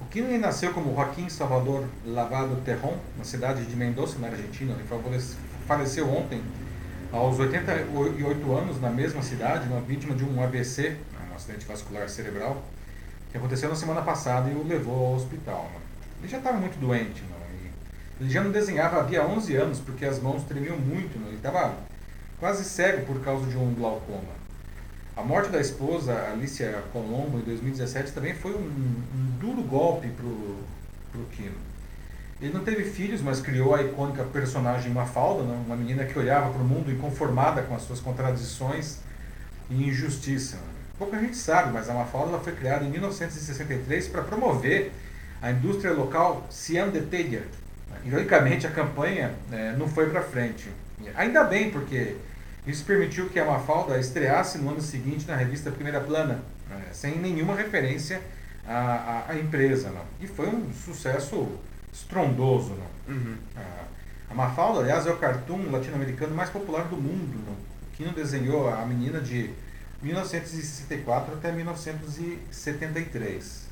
[0.00, 4.72] o Quino nasceu como Joaquim Salvador Lavado Terron, na cidade de Mendoza, na Argentina.
[4.72, 5.20] Ele
[5.68, 6.42] faleceu ontem,
[7.12, 10.96] aos 88 anos, na mesma cidade, uma vítima de um AVC, né,
[11.30, 12.64] um acidente vascular cerebral,
[13.30, 15.70] que aconteceu na semana passada e o levou ao hospital.
[15.74, 15.83] Né?
[16.24, 17.36] Ele já estava muito doente, não?
[18.18, 21.26] ele já não desenhava havia 11 anos, porque as mãos tremiam muito, não?
[21.28, 21.74] ele estava
[22.40, 24.32] quase cego por causa de um glaucoma.
[25.14, 30.24] A morte da esposa, Alicia Colombo, em 2017, também foi um, um duro golpe para
[30.26, 31.58] o Kino.
[32.40, 35.56] Ele não teve filhos, mas criou a icônica personagem Mafalda, não?
[35.56, 39.00] uma menina que olhava para o mundo inconformada com as suas contradições
[39.68, 40.56] e injustiça.
[40.98, 44.90] Pouca gente sabe, mas a Mafalda foi criada em 1963 para promover
[45.44, 47.42] a indústria local Cian de Telha.
[48.02, 50.70] Ironicamente, a campanha né, não foi para frente.
[51.14, 52.16] Ainda bem, porque
[52.66, 56.40] isso permitiu que a Mafalda estreasse no ano seguinte na revista Primeira Plana,
[56.70, 58.22] né, sem nenhuma referência
[58.66, 59.90] à, à, à, empresa.
[59.90, 60.00] Não.
[60.18, 61.46] E foi um sucesso
[61.92, 62.70] estrondoso.
[62.70, 62.86] Não.
[63.14, 63.36] Uhum.
[64.30, 67.38] A, Mafalda, aliás, é o cartoon latino-americano mais popular do mundo.
[67.46, 67.54] Não.
[67.92, 69.50] Que não desenhou a menina de
[70.02, 73.63] 1964 até 1973.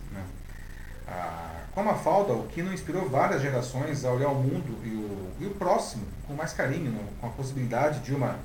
[1.07, 1.62] Né.
[1.72, 5.46] Com a Mafalda, o Kino inspirou várias gerações a olhar o mundo e o, e
[5.46, 8.36] o próximo com mais carinho, com a possibilidade de uma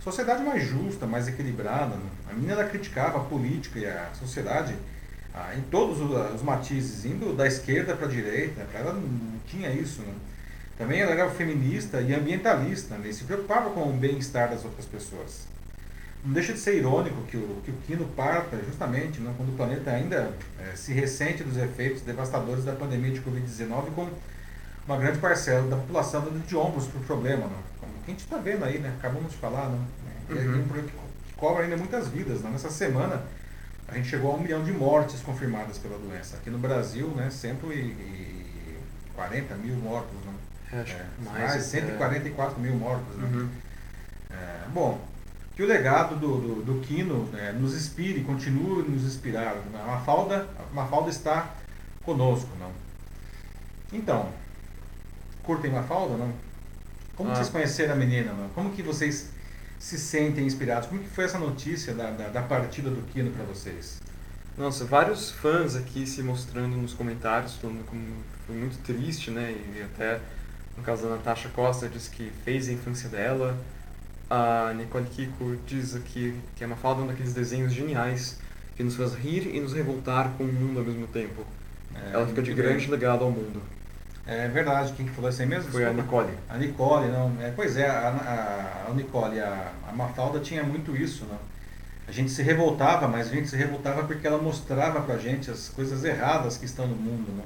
[0.00, 1.96] sociedade mais justa, mais equilibrada.
[2.30, 4.74] A menina criticava a política e a sociedade
[5.34, 8.66] ah, em todos os, matizes, indo da esquerda para a direita.
[8.72, 10.00] Ela não tinha isso.
[10.00, 10.14] Né?
[10.78, 13.08] Também ela era feminista e ambientalista, né?
[13.08, 15.46] e se preocupava com o bem-estar das outras pessoas.
[16.26, 19.56] Não deixa de ser irônico que o, que o Quino parta justamente né, quando o
[19.56, 24.10] planeta ainda é, se ressente dos efeitos devastadores da pandemia de Covid-19 com
[24.88, 27.46] uma grande parcela da população dando de ombros para o problema.
[27.46, 27.56] Né?
[27.78, 28.92] Como a gente está vendo aí, né?
[28.98, 29.78] acabamos de falar, né?
[30.30, 30.62] é uhum.
[30.62, 30.92] um que
[31.36, 32.40] cobra ainda muitas vidas.
[32.40, 32.50] Né?
[32.50, 33.22] Nessa semana
[33.86, 36.38] a gente chegou a um milhão de mortes confirmadas pela doença.
[36.38, 40.16] Aqui no Brasil, né, 140 mil mortos.
[40.24, 40.34] Né?
[40.72, 41.54] É, É, mais, mais.
[41.54, 43.16] de 144 mil mortos.
[43.16, 43.30] Né?
[43.32, 43.48] Uhum.
[44.32, 45.00] É, bom,
[45.56, 49.56] que o legado do, do, do Quino né, nos inspire, continue nos inspirar.
[49.74, 51.50] A Mafalda, a Mafalda está
[52.04, 52.70] conosco, não?
[53.92, 54.28] Então,
[55.42, 56.32] curtem Mafalda, não?
[57.16, 57.34] Como Ah.
[57.36, 58.48] vocês conheceram a menina, não?
[58.50, 59.30] Como que vocês
[59.78, 60.88] se sentem inspirados?
[60.88, 64.00] Como que foi essa notícia da, da, da partida do Quino para vocês?
[64.58, 68.02] Nossa, vários fãs aqui se mostrando nos comentários, falando como
[68.46, 69.52] foi muito triste, né?
[69.74, 70.20] E até,
[70.76, 73.56] no caso da Natasha Costa, diz que fez a infância dela.
[74.28, 78.38] A Nicole Kiko diz aqui que a Mafalda é um daqueles desenhos geniais
[78.76, 81.44] que nos faz rir e nos revoltar com o mundo ao mesmo tempo.
[81.94, 83.62] É, Ela fica de grande legado ao mundo.
[84.26, 85.70] É verdade, quem que falou isso aí mesmo?
[85.70, 85.92] Foi a.
[85.92, 86.32] Nicole.
[86.48, 87.32] A Nicole, não.
[87.40, 91.38] É, pois é, a, a, a Nicole, a, a Mafalda tinha muito isso, não.
[92.08, 95.68] A gente se revoltava, mas a gente se revoltava porque ela mostrava pra gente as
[95.68, 97.42] coisas erradas que estão no mundo.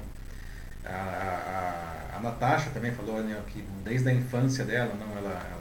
[0.83, 5.39] A, a, a, a Natasha também falou né, que desde a infância dela, não, ela,
[5.51, 5.60] ela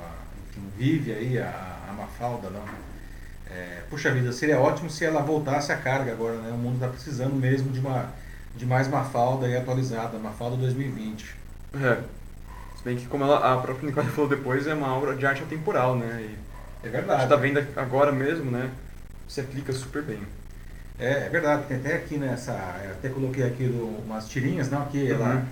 [0.50, 2.64] enfim, vive aí a, a Mafalda, não.
[3.50, 6.50] É, puxa vida, seria ótimo se ela voltasse à carga agora, né?
[6.52, 8.06] O mundo está precisando mesmo de uma
[8.54, 11.34] de mais Mafalda aí atualizada, Mafalda 2020.
[11.74, 11.98] É.
[12.76, 15.42] Se bem que, como ela, a própria Nicole falou depois, é uma obra de arte
[15.42, 16.20] atemporal, né?
[16.82, 17.20] E É a verdade.
[17.22, 18.70] gente tá vendo agora mesmo, né?
[19.28, 20.20] Se aplica super bem.
[20.98, 22.52] É, é verdade, tem até aqui nessa.
[22.84, 25.44] eu Até coloquei aqui do- umas tirinhas, não, aqui ela Uhum.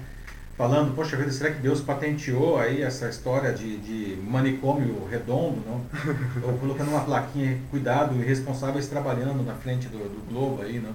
[0.59, 5.87] Falando, poxa vida, será que Deus patenteou aí essa história de, de manicômio redondo, não?
[6.49, 10.95] Ou colocando uma plaquinha, cuidado, irresponsáveis trabalhando na frente do, do globo aí, não?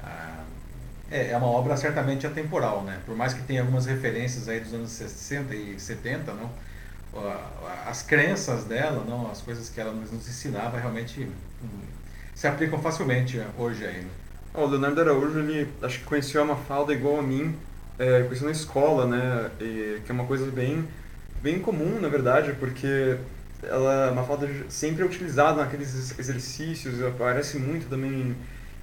[0.00, 0.44] Ah,
[1.10, 3.00] é, é uma obra certamente atemporal, né?
[3.06, 6.50] Por mais que tenha algumas referências aí dos anos 60 e 70, não?
[7.14, 9.30] Ah, As crenças dela, não?
[9.30, 11.22] As coisas que ela nos ensinava realmente
[11.62, 11.68] hum,
[12.34, 14.10] se aplicam facilmente hoje aí, né?
[14.54, 17.56] Ó, o Leonardo Araújo, ele acho que conheceu a Mafalda igual a mim,
[17.98, 19.50] é, conheceu na escola, né?
[19.60, 20.86] E, que é uma coisa bem,
[21.42, 23.16] bem comum, na verdade, porque
[23.62, 28.36] ela, a Mafalda sempre é utilizada naqueles ex- exercícios, aparece muito também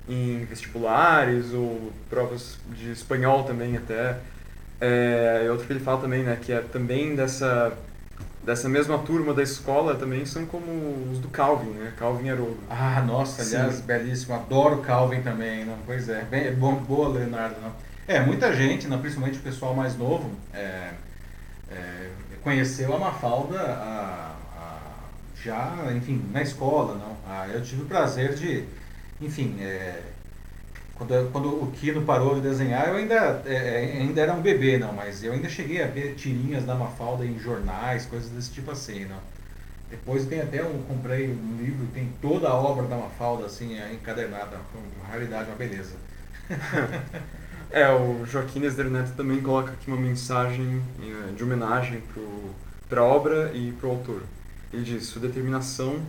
[0.08, 4.18] em, em vestibulares ou provas de espanhol também até.
[4.80, 6.38] É, outro que ele fala também, né?
[6.42, 7.72] Que é também dessa,
[8.44, 11.94] dessa mesma turma da escola também são como os do Calvin, né?
[11.98, 12.58] Calvin Haroldo.
[12.70, 13.84] Ah, nossa, aliás, Sim.
[13.84, 14.36] belíssimo.
[14.36, 15.78] Adoro Calvin também, não?
[15.86, 17.85] Pois é, bem, é bom, boa, Leonardo, não?
[18.08, 20.94] É, muita gente, não, principalmente o pessoal mais novo, é,
[21.70, 22.12] é,
[22.44, 27.18] conheceu a Mafalda a- a- já, enfim, na escola, não?
[27.28, 28.66] Ah, eu tive o prazer de,
[29.22, 30.02] enfim, é,
[30.96, 34.78] quando, quando o Kino parou de desenhar, eu ainda, é, é, ainda era um bebê,
[34.78, 38.72] não, mas eu ainda cheguei a ver tirinhas da Mafalda em jornais, coisas desse tipo
[38.72, 39.20] assim, não?
[39.90, 43.94] Depois tem até um, comprei um livro, tem toda a obra da Mafalda assim, é,
[43.94, 45.96] encadernada, uma raridade, uma beleza.
[47.76, 52.02] É, o Joaquim Nesder Neto também coloca aqui uma mensagem eh, de homenagem
[52.88, 54.24] para a obra e para o autor.
[54.72, 56.02] Ele diz: Sua determinação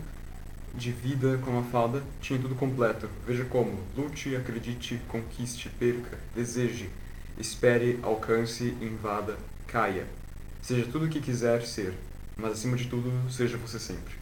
[0.72, 3.08] de vida com a Mafalda tinha tudo completo.
[3.26, 6.88] Veja como: lute, acredite, conquiste, perca, deseje,
[7.36, 9.36] espere, alcance, invada,
[9.66, 10.06] caia.
[10.62, 11.94] Seja tudo o que quiser ser,
[12.36, 14.14] mas acima de tudo, seja você sempre.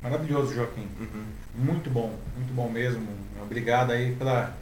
[0.00, 0.86] Maravilhoso, Joaquim.
[1.00, 1.24] Uhum.
[1.56, 3.04] Muito bom, muito bom mesmo.
[3.42, 4.56] Obrigado aí pela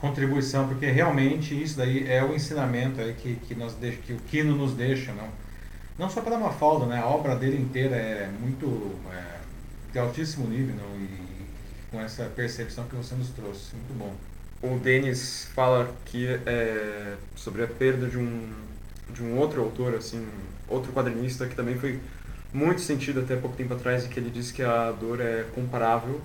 [0.00, 4.16] contribuição, porque realmente isso daí é o ensinamento aí que, que, nós deixa, que o
[4.16, 5.28] Kino nos deixa, não?
[5.98, 6.98] Não só pela Mafalda, né?
[7.00, 9.38] A obra dele inteira é muito é,
[9.92, 11.00] de altíssimo nível, não?
[11.00, 11.08] E
[11.90, 14.14] com essa percepção que você nos trouxe, muito bom.
[14.62, 18.68] O Denis fala que é sobre a perda de um
[19.10, 20.26] de um outro autor assim,
[20.68, 21.98] outro quadrinista que também foi
[22.52, 26.20] muito sentido até pouco tempo atrás e que ele disse que a dor é comparável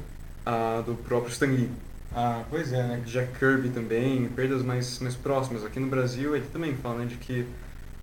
[0.45, 1.69] à do próprio Stan Lee.
[2.15, 3.01] Ah, pois é, né?
[3.05, 5.65] Jack Kirby também, perdas mais mais próximas.
[5.65, 7.45] Aqui no Brasil ele também fala né, de que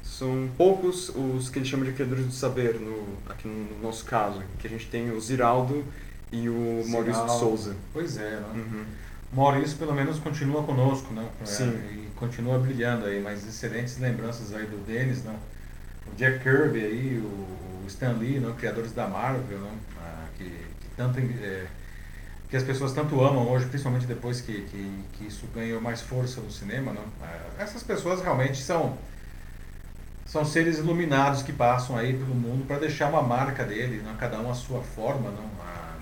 [0.02, 4.42] são poucos os que ele chama de criadores do saber no aqui no nosso caso,
[4.58, 5.84] que a gente tem o Ziraldo
[6.32, 7.32] e o Maurício de.
[7.32, 7.76] Souza.
[7.92, 8.54] Pois é, não?
[8.54, 8.84] Uhum.
[9.32, 11.28] Maurício pelo menos continua conosco, não?
[11.40, 11.70] É, Sim.
[11.92, 15.34] E continua brilhando aí, mas excelentes lembranças aí do Dennis, não?
[16.12, 18.52] O Jack Kirby aí, o, Stan Lee, não?
[18.54, 19.72] Criadores da Marvel, não?
[20.00, 21.66] Ah, que, que tanto é,
[22.50, 26.40] que as pessoas tanto amam hoje, principalmente depois que, que, que isso ganhou mais força
[26.40, 26.92] no cinema?
[27.22, 28.98] Ah, essas pessoas realmente são
[30.26, 34.16] são seres iluminados que passam aí pelo mundo para deixar uma marca dele, não?
[34.16, 35.44] cada um a sua forma, não?
[35.60, 35.96] Ah,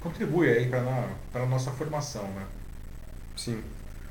[0.00, 2.44] contribui aí para a nossa formação, né?
[3.36, 3.62] Sim.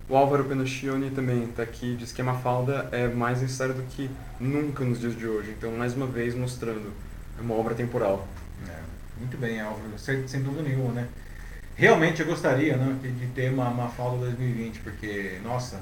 [0.09, 4.09] O Álvaro Penocchioni também está aqui, diz que a Mafalda é mais necessária do que
[4.39, 5.55] nunca nos dias de hoje.
[5.57, 6.91] Então, mais uma vez, mostrando
[7.39, 8.27] é uma obra temporal.
[8.67, 8.79] É,
[9.17, 11.07] muito bem, Álvaro, sem, sem dúvida nenhuma, né?
[11.75, 15.81] Realmente eu gostaria né, de ter uma Mafalda 2020, porque, nossa,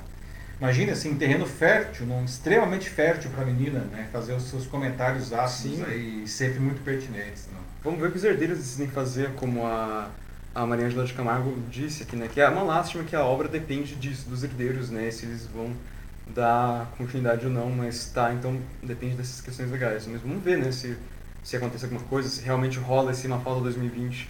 [0.62, 4.08] Imagina assim, terreno fértil, não, extremamente fértil para a menina, né?
[4.12, 7.48] Fazer os seus comentários ácidos aí, sempre muito pertinentes.
[7.52, 7.60] Não?
[7.84, 10.12] Vamos ver o que os herdeiros decidem fazer, como a,
[10.54, 12.30] a Maria Angela de Camargo disse aqui, né?
[12.32, 15.10] Que é uma lástima que a obra depende disso, dos herdeiros, né?
[15.10, 15.74] Se eles vão
[16.28, 20.06] dar continuidade ou não, mas tá, então depende dessas questões legais.
[20.06, 20.72] Mas vamos ver, né?
[20.72, 20.96] Se,
[21.44, 24.30] se acontece alguma coisa, se realmente rola esse Mafalda 2020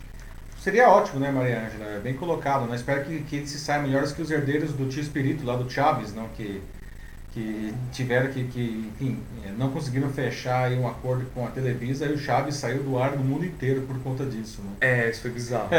[0.61, 1.89] Seria ótimo, né, Maria Ângela?
[1.89, 2.67] É bem colocado.
[2.67, 2.75] Né?
[2.75, 5.67] Espero que, que eles se saiam melhores que os herdeiros do tio Espírito, lá do
[5.67, 6.27] Chaves, não?
[6.29, 6.61] Que,
[7.33, 9.17] que tiveram que, que enfim,
[9.57, 13.23] não conseguiram fechar um acordo com a Televisa e o Chaves saiu do ar no
[13.23, 14.61] mundo inteiro por conta disso.
[14.61, 14.69] Né?
[14.81, 15.69] É, isso foi bizarro.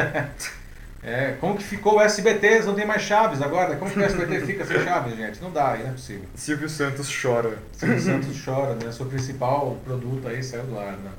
[1.01, 2.65] é, como que ficou o SBT?
[2.65, 3.77] Não tem mais Chaves agora?
[3.77, 5.41] Como que o SBT fica sem Chaves, gente?
[5.41, 6.25] Não dá, não é possível.
[6.35, 7.57] Silvio Santos chora.
[7.71, 8.91] Silvio Santos chora, né?
[8.91, 11.13] Seu principal produto aí saiu do ar, né?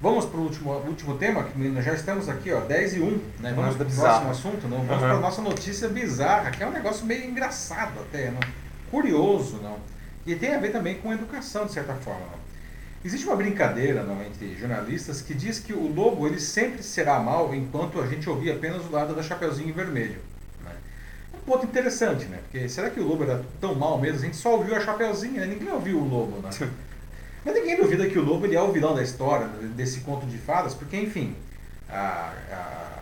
[0.00, 3.52] Vamos para o último, último tema, que já estamos aqui, ó, 10 e 1, né?
[3.54, 4.78] Vamos para o próximo assunto, não?
[4.78, 4.98] Vamos uhum.
[5.08, 8.40] para a nossa notícia bizarra, que é um negócio meio engraçado até, não?
[8.90, 9.78] curioso, não?
[10.26, 12.20] E tem a ver também com educação, de certa forma.
[12.20, 12.38] Não?
[13.04, 17.54] Existe uma brincadeira não, entre jornalistas que diz que o lobo ele sempre será mal
[17.54, 20.20] enquanto a gente ouvir apenas o lado da Chapeuzinho Vermelho.
[20.64, 20.72] Né?
[21.32, 22.40] Um ponto interessante, né?
[22.42, 24.18] Porque será que o lobo era tão mal mesmo?
[24.18, 25.46] A gente só ouviu a Chapeuzinho, né?
[25.46, 26.50] ninguém ouviu o lobo, né?
[27.44, 30.38] Mas ninguém duvida que o lobo ele é o vilão da história, desse conto de
[30.38, 31.34] fadas, porque, enfim,
[31.88, 32.98] a, a,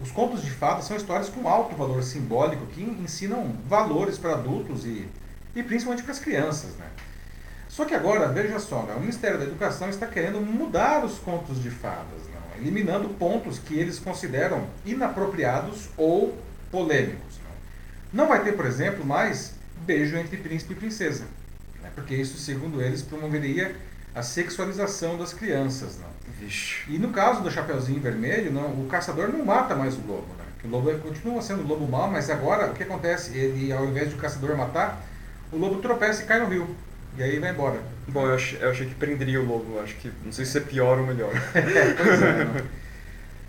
[0.00, 4.84] os contos de fadas são histórias com alto valor simbólico que ensinam valores para adultos
[4.84, 5.08] e,
[5.54, 6.70] e principalmente para as crianças.
[6.76, 6.86] Né?
[7.68, 11.62] Só que agora, veja só, né, o Ministério da Educação está querendo mudar os contos
[11.62, 12.60] de fadas, não?
[12.60, 16.36] eliminando pontos que eles consideram inapropriados ou
[16.70, 17.38] polêmicos.
[18.12, 21.37] Não, não vai ter, por exemplo, mais beijo entre príncipe e princesa né?
[21.98, 23.74] Porque isso, segundo eles, promoveria
[24.14, 25.98] a sexualização das crianças.
[25.98, 26.08] Não?
[26.38, 26.84] Vixe.
[26.88, 30.26] E no caso do Chapeuzinho Vermelho, não, o caçador não mata mais o lobo.
[30.38, 30.44] Né?
[30.64, 33.36] o lobo continua sendo o lobo mau, mas agora o que acontece?
[33.36, 35.02] Ele, ao invés de o caçador matar,
[35.52, 36.74] o lobo tropeça e cai no rio.
[37.16, 37.80] E aí vai embora.
[38.06, 39.80] Bom, eu achei, eu achei que prenderia o lobo.
[39.80, 41.32] Acho que não sei se é pior ou melhor.
[41.54, 42.64] é, pois é.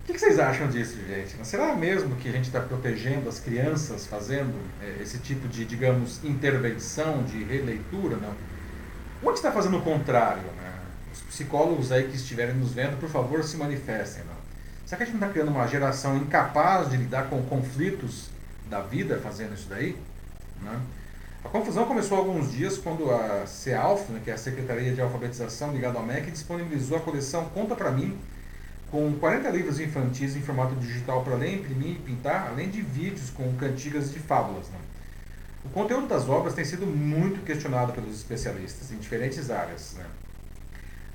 [0.09, 1.37] O que vocês acham disso, gente?
[1.45, 6.23] Será mesmo que a gente está protegendo as crianças fazendo é, esse tipo de, digamos,
[6.23, 8.17] intervenção, de releitura?
[8.17, 8.33] Não.
[9.23, 10.41] Onde está fazendo o contrário?
[10.41, 10.73] Né?
[11.13, 14.23] Os psicólogos aí que estiverem nos vendo, por favor, se manifestem.
[14.23, 14.33] Não?
[14.83, 18.31] Será que a gente não está criando uma geração incapaz de lidar com conflitos
[18.67, 19.95] da vida fazendo isso daí?
[20.63, 20.81] Né?
[21.45, 25.01] A confusão começou há alguns dias quando a CEALF, né, que é a Secretaria de
[25.01, 28.17] Alfabetização ligada ao MEC, disponibilizou a coleção Conta Pra Mim,
[28.91, 33.29] com 40 livros infantis em formato digital para ler, imprimir e pintar, além de vídeos
[33.29, 34.67] com cantigas de fábulas.
[34.69, 34.79] Né?
[35.63, 39.93] O conteúdo das obras tem sido muito questionado pelos especialistas em diferentes áreas.
[39.97, 40.05] Né?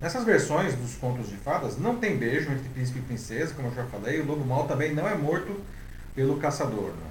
[0.00, 3.74] Nessas versões dos contos de fadas, não tem beijo entre príncipe e princesa, como eu
[3.74, 5.60] já falei, o lobo mal também não é morto
[6.14, 6.90] pelo caçador.
[6.90, 7.10] Né?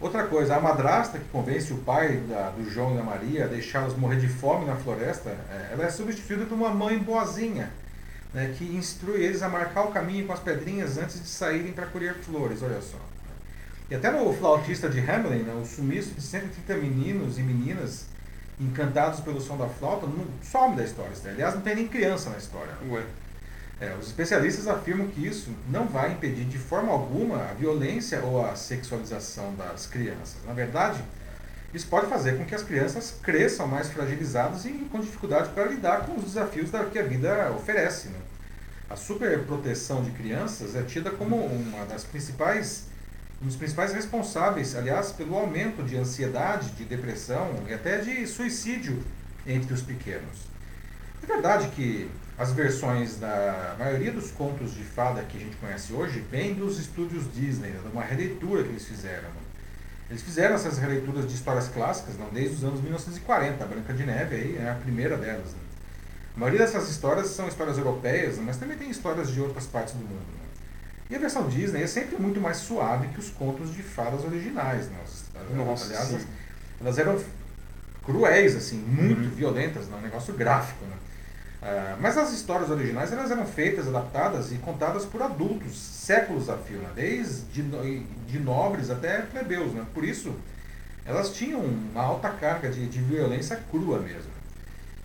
[0.00, 3.48] Outra coisa, a madrasta que convence o pai da, do João e da Maria a
[3.48, 7.70] deixá-los morrer de fome na floresta, é, ela é substituída por uma mãe boazinha,
[8.32, 11.86] né, que instrui eles a marcar o caminho com as pedrinhas antes de saírem para
[11.86, 12.98] colher flores, olha só.
[13.90, 18.06] E até no flautista de Hamelin, né, o sumiço de 130 meninos e meninas
[18.58, 21.12] encantados pelo som da flauta não some da história.
[21.24, 21.32] Né?
[21.32, 22.72] Aliás, não tem nem criança na história.
[22.88, 23.02] Ué.
[23.80, 28.44] É, os especialistas afirmam que isso não vai impedir de forma alguma a violência ou
[28.44, 30.36] a sexualização das crianças.
[30.46, 31.02] Na verdade,
[31.72, 36.04] isso pode fazer com que as crianças cresçam mais fragilizadas e com dificuldade para lidar
[36.06, 38.08] com os desafios da, que a vida oferece.
[38.08, 38.18] Né?
[38.90, 42.88] A superproteção de crianças é tida como uma das principais,
[43.40, 49.02] um dos principais responsáveis, aliás, pelo aumento de ansiedade, de depressão e até de suicídio
[49.46, 50.52] entre os pequenos.
[51.22, 55.92] É verdade que as versões da maioria dos contos de fada que a gente conhece
[55.92, 59.28] hoje vêm dos estúdios Disney, de uma releitura que eles fizeram.
[60.12, 60.16] Né?
[60.16, 63.64] Eles fizeram essas releituras de histórias clássicas não, desde os anos 1940.
[63.64, 65.52] A Branca de Neve aí é a primeira delas.
[65.52, 65.58] Né?
[66.36, 70.00] A maioria dessas histórias são histórias europeias, mas também tem histórias de outras partes do
[70.00, 70.12] mundo.
[70.14, 70.42] Né?
[71.10, 74.88] E a versão Disney é sempre muito mais suave que os contos de fadas originais.
[74.88, 74.98] Né?
[75.54, 76.26] Nossa, Aliás, sim.
[76.80, 77.22] elas eram
[78.02, 79.30] cruéis, assim, muito uhum.
[79.30, 79.96] violentas, né?
[79.96, 80.84] um negócio gráfico.
[80.84, 80.96] Né?
[81.62, 86.58] Uh, mas as histórias originais elas eram feitas, adaptadas e contadas por adultos, séculos a
[86.58, 86.90] fio, né?
[86.92, 87.62] desde
[88.26, 89.72] de nobres até plebeus.
[89.72, 89.86] Né?
[89.94, 90.34] Por isso,
[91.04, 94.32] elas tinham uma alta carga de, de violência crua mesmo.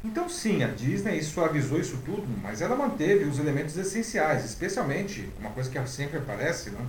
[0.03, 5.51] Então, sim, a Disney suavizou isso tudo, mas ela manteve os elementos essenciais, especialmente, uma
[5.51, 6.79] coisa que sempre aparece, né?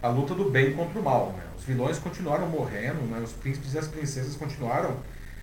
[0.00, 1.34] a luta do bem contra o mal.
[1.36, 1.42] Né?
[1.58, 3.20] Os vilões continuaram morrendo, né?
[3.24, 4.96] os príncipes e as princesas continuaram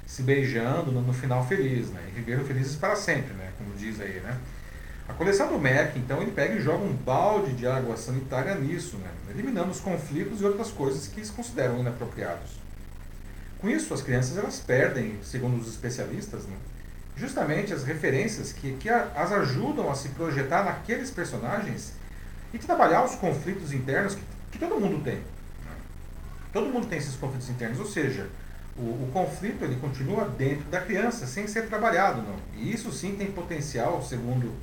[0.07, 2.01] se beijando no, no, final feliz, né?
[2.07, 3.51] E viveram felizes para sempre, né?
[3.57, 4.37] Como diz aí, né?
[5.07, 8.97] A coleção do MEC, então, ele pega e joga um balde de água sanitária nisso,
[8.97, 9.11] né?
[9.29, 12.57] Eliminando os conflitos e outras coisas que eles consideram inapropriados.
[13.59, 16.55] Com isso, as crianças elas perdem, segundo os especialistas, né,
[17.15, 21.93] justamente as referências que, que as ajudam a se projetar naqueles personagens
[22.53, 25.15] e trabalhar os conflitos internos que, que todo mundo tem.
[25.15, 25.75] Né.
[26.53, 28.29] Todo mundo tem esses conflitos internos, ou seja,
[28.77, 32.21] o, o, conflito ele continua dentro da criança, sem ser trabalhado.
[32.21, 32.35] Não?
[32.55, 34.53] E isso sim tem potencial, segundo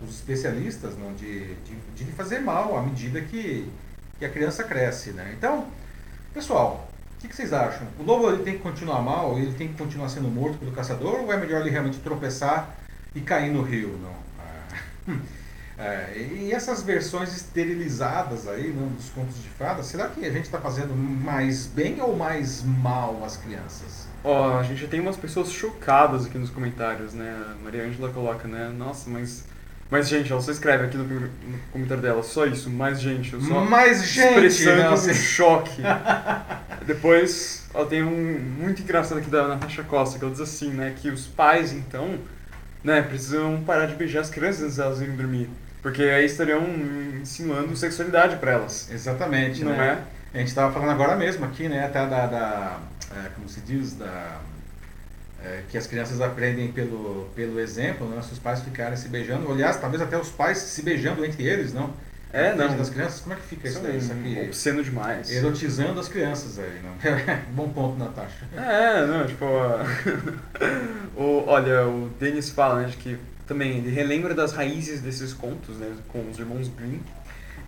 [0.00, 3.68] os especialistas, não, de, de, de fazer mal à medida que,
[4.18, 5.10] que a criança cresce.
[5.10, 5.34] Né?
[5.36, 5.66] Então,
[6.32, 7.86] pessoal, o que, que, vocês acham?
[7.98, 9.38] O lobo ele tem que continuar mal?
[9.38, 11.20] Ele tem que continuar sendo morto pelo caçador?
[11.20, 12.76] Ou é melhor ele realmente tropeçar
[13.14, 13.98] e cair no rio?
[14.00, 14.14] Não?
[14.38, 15.16] Ah,
[15.78, 20.44] é, e essas versões esterilizadas aí não, dos contos de fadas, será que a gente
[20.44, 24.08] está fazendo mais bem ou mais mal às crianças?
[24.24, 27.36] Ó, oh, a gente tem umas pessoas chocadas aqui nos comentários, né?
[27.52, 28.68] A Maria Ângela coloca, né?
[28.76, 29.44] Nossa, mas
[29.90, 31.30] mas, gente, ela só escreve aqui no, no,
[31.72, 33.34] comentário dela, só isso, mais gente.
[33.34, 34.46] Eu só mais gente!
[34.46, 35.82] Expressando um choque.
[36.84, 40.92] Depois, ela tem um muito engraçado aqui da Natasha Costa, que ela diz assim, né,
[40.96, 42.18] que os pais, então,
[42.82, 45.48] né, precisam parar de beijar as crianças antes delas irem dormir.
[45.86, 46.64] Porque aí estariam
[47.22, 48.90] ensinando sexualidade para elas.
[48.90, 50.02] Exatamente, Não né?
[50.34, 50.36] é?
[50.36, 52.80] A gente estava falando agora mesmo aqui, né, até da, da
[53.14, 54.40] é, como se diz, da
[55.44, 58.20] é, que as crianças aprendem pelo, pelo exemplo, né?
[58.20, 61.72] se os pais ficarem se beijando, aliás, talvez até os pais se beijando entre eles,
[61.72, 61.94] não?
[62.32, 62.76] É, não.
[62.76, 64.40] das crianças, como é que fica isso, isso aqui?
[64.44, 65.30] Obsceno demais.
[65.30, 66.96] Erotizando as crianças aí, não?
[67.54, 68.44] Bom ponto, Natasha.
[68.56, 69.44] É, não, tipo,
[71.14, 73.16] o, olha, o Denis fala, né, de que
[73.46, 77.00] também ele relembra das raízes desses contos, né, com os irmãos Grimm,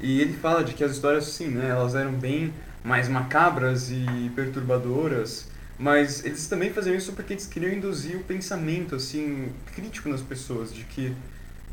[0.00, 2.52] e ele fala de que as histórias, sim, né, elas eram bem
[2.84, 5.46] mais macabras e perturbadoras,
[5.78, 10.74] mas eles também faziam isso porque eles queriam induzir o pensamento, assim, crítico nas pessoas,
[10.74, 11.14] de que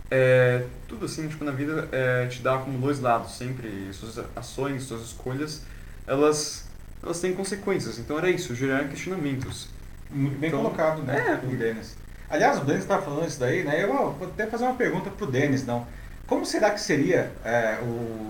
[0.09, 3.91] é, tudo, assim, tipo, na vida é, te dá como dois lados, sempre.
[3.91, 5.63] Suas ações, suas escolhas,
[6.05, 6.65] elas,
[7.01, 7.97] elas têm consequências.
[7.97, 9.69] Então era isso, gerar questionamentos.
[10.09, 11.97] Muito bem então, colocado, né, é, o Denis.
[12.29, 13.83] Aliás, o Denis estava falando isso daí, né?
[13.83, 15.85] Eu vou até fazer uma pergunta pro Denis, não.
[16.27, 17.77] Como será que seria é,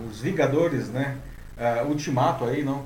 [0.10, 1.16] os Vingadores, né?
[1.58, 2.84] É, Ultimato aí, não?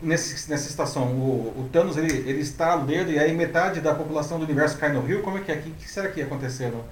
[0.00, 3.94] nesse, nessa estação, o, o Thanos ele, ele está ao dedo e aí metade da
[3.94, 5.56] população do universo cai no rio, como é que é?
[5.56, 6.70] O que, que será que ia acontecer?
[6.70, 6.84] Não?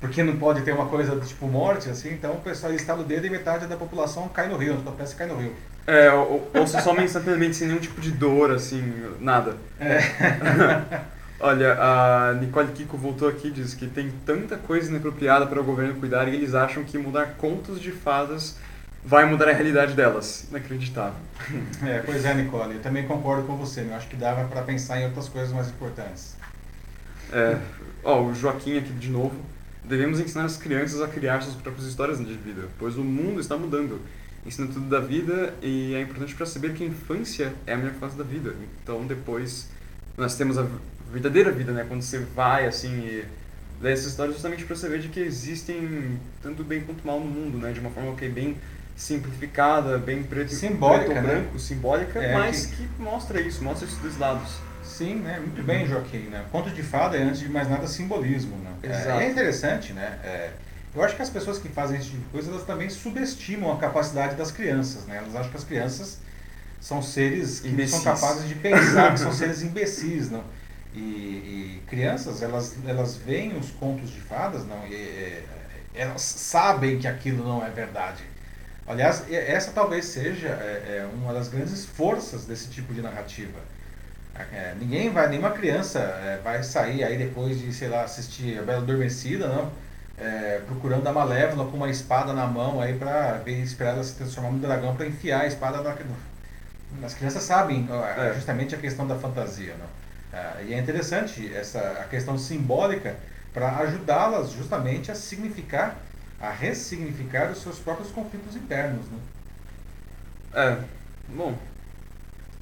[0.00, 3.26] Porque não pode ter uma coisa tipo morte, assim, então o pessoal está no dedo
[3.26, 5.54] e metade da população cai no rio, a peça cai no rio.
[5.86, 9.56] É, ou, ou se some instantaneamente sem nenhum tipo de dor, assim, nada.
[9.78, 9.98] É.
[11.42, 15.64] Olha, a Nicole Kiko voltou aqui e diz que tem tanta coisa inapropriada para o
[15.64, 18.58] governo cuidar e eles acham que mudar contos de fadas
[19.02, 20.46] vai mudar a realidade delas.
[20.50, 21.18] Inacreditável.
[21.82, 23.80] É, pois é, Nicole, eu também concordo com você.
[23.80, 26.36] Eu acho que dava para pensar em outras coisas mais importantes.
[27.32, 27.58] É,
[28.04, 29.34] ó, o Joaquim aqui de novo.
[29.82, 33.56] Devemos ensinar as crianças a criar suas próprias histórias de vida, pois o mundo está
[33.56, 33.98] mudando.
[34.44, 37.94] Ensina tudo da vida e é importante para saber que a infância é a melhor
[37.94, 38.54] fase da vida.
[38.82, 39.70] Então depois
[40.18, 40.66] nós temos a
[41.12, 41.84] verdadeira vida, né?
[41.86, 43.24] Quando você vai assim e
[43.80, 47.58] lê essa história justamente para saber de que existem tanto bem quanto mal no mundo,
[47.58, 47.72] né?
[47.72, 48.56] De uma forma que é bem
[48.96, 51.34] simplificada, bem preto, simbólica, preto né?
[51.34, 52.76] branco, simbólica, é, mas que...
[52.76, 53.02] que...
[53.02, 54.58] mostra isso, mostra esses dois lados.
[54.84, 55.40] Sim, né?
[55.40, 56.28] Muito bem, Joaquim.
[56.28, 56.44] Né?
[56.52, 58.56] Conto de fada é, antes de mais nada, simbolismo.
[58.58, 58.70] Né?
[58.82, 59.20] Exato.
[59.20, 60.18] É, é interessante, né?
[60.22, 60.50] É,
[60.94, 63.78] eu acho que as pessoas que fazem esse tipo de coisa, elas também subestimam a
[63.78, 65.16] capacidade das crianças, né?
[65.18, 66.18] Elas acham que as crianças
[66.80, 67.94] são seres que imbecis.
[67.94, 70.42] são capazes de pensar, que são seres imbecis, não?
[70.94, 74.86] E, e, crianças, elas, elas veem os contos de fadas, não?
[74.86, 75.44] E, e,
[75.94, 78.22] elas sabem que aquilo não é verdade.
[78.86, 80.50] Aliás, essa talvez seja é,
[80.98, 83.58] é, uma das grandes forças desse tipo de narrativa.
[84.52, 88.62] É, ninguém vai, nenhuma criança é, vai sair aí depois de, sei lá, assistir a
[88.62, 89.70] Bela Adormecida, não?
[90.18, 94.14] É, procurando a Malévola com uma espada na mão aí para ver esperar ela se
[94.14, 95.94] transformar no dragão para enfiar a espada na.
[97.04, 99.86] As crianças sabem é, justamente a questão da fantasia, não?
[100.66, 103.16] E é interessante essa a questão simbólica
[103.52, 105.96] para ajudá-las justamente a significar
[106.40, 109.04] a ressignificar os seus próprios conflitos internos.
[109.06, 109.18] Né?
[110.54, 110.78] É,
[111.28, 111.56] bom.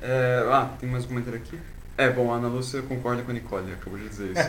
[0.03, 1.59] É, ah, tem mais um comentário aqui?
[1.97, 4.49] É, bom, a Ana Lúcia concorda com a Nicole, acabou de dizer isso.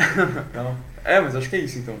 [0.50, 1.98] então, é, mas acho que é isso então.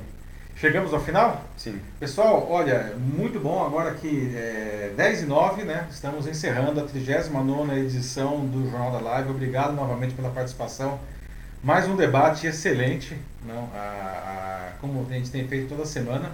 [0.60, 1.44] Chegamos ao final?
[1.56, 1.80] Sim.
[2.00, 5.86] Pessoal, olha, muito bom agora que é, 10 e 9, né?
[5.88, 9.30] Estamos encerrando a 39 edição do Jornal da Live.
[9.30, 10.98] Obrigado novamente pela participação.
[11.62, 13.16] Mais um debate excelente,
[13.46, 13.70] não?
[13.72, 16.32] A, a, como a gente tem feito toda semana.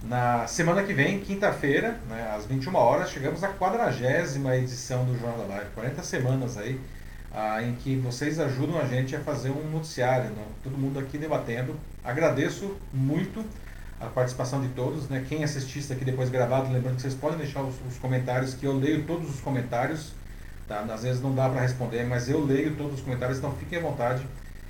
[0.00, 5.38] Na semana que vem, quinta-feira, né, às 21 horas, chegamos à quadragésima edição do Jornal
[5.38, 5.70] da Live.
[5.74, 6.80] 40 semanas aí,
[7.36, 10.44] ah, em que vocês ajudam a gente a fazer um noticiário, né?
[10.64, 11.76] todo mundo aqui debatendo.
[12.02, 13.44] Agradeço muito
[14.00, 15.08] a participação de todos.
[15.08, 15.24] Né?
[15.28, 18.66] Quem assistir isso aqui depois gravado, lembrando que vocês podem deixar os, os comentários, que
[18.66, 20.12] eu leio todos os comentários
[20.68, 20.80] Tá?
[20.80, 23.82] Às vezes não dá para responder, mas eu leio todos os comentários, então fiquem à
[23.82, 24.26] vontade.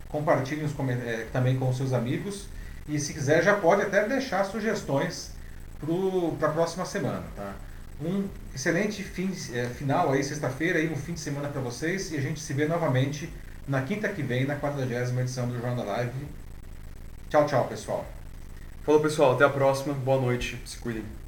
[0.08, 2.48] Compartilhem os é, também com os seus amigos.
[2.86, 5.32] E se quiser, já pode até deixar sugestões
[6.38, 7.24] para a próxima semana.
[7.34, 7.54] Tá?
[8.00, 12.12] Um excelente fim, é, final aí, sexta-feira, aí, um fim de semana para vocês.
[12.12, 13.30] E a gente se vê novamente
[13.66, 14.82] na quinta que vem, na 40
[15.20, 16.12] edição do Jornal Live.
[17.30, 18.06] Tchau, tchau, pessoal.
[18.84, 19.32] Falou, pessoal.
[19.32, 19.94] Até a próxima.
[19.94, 20.60] Boa noite.
[20.64, 21.25] Se cuidem.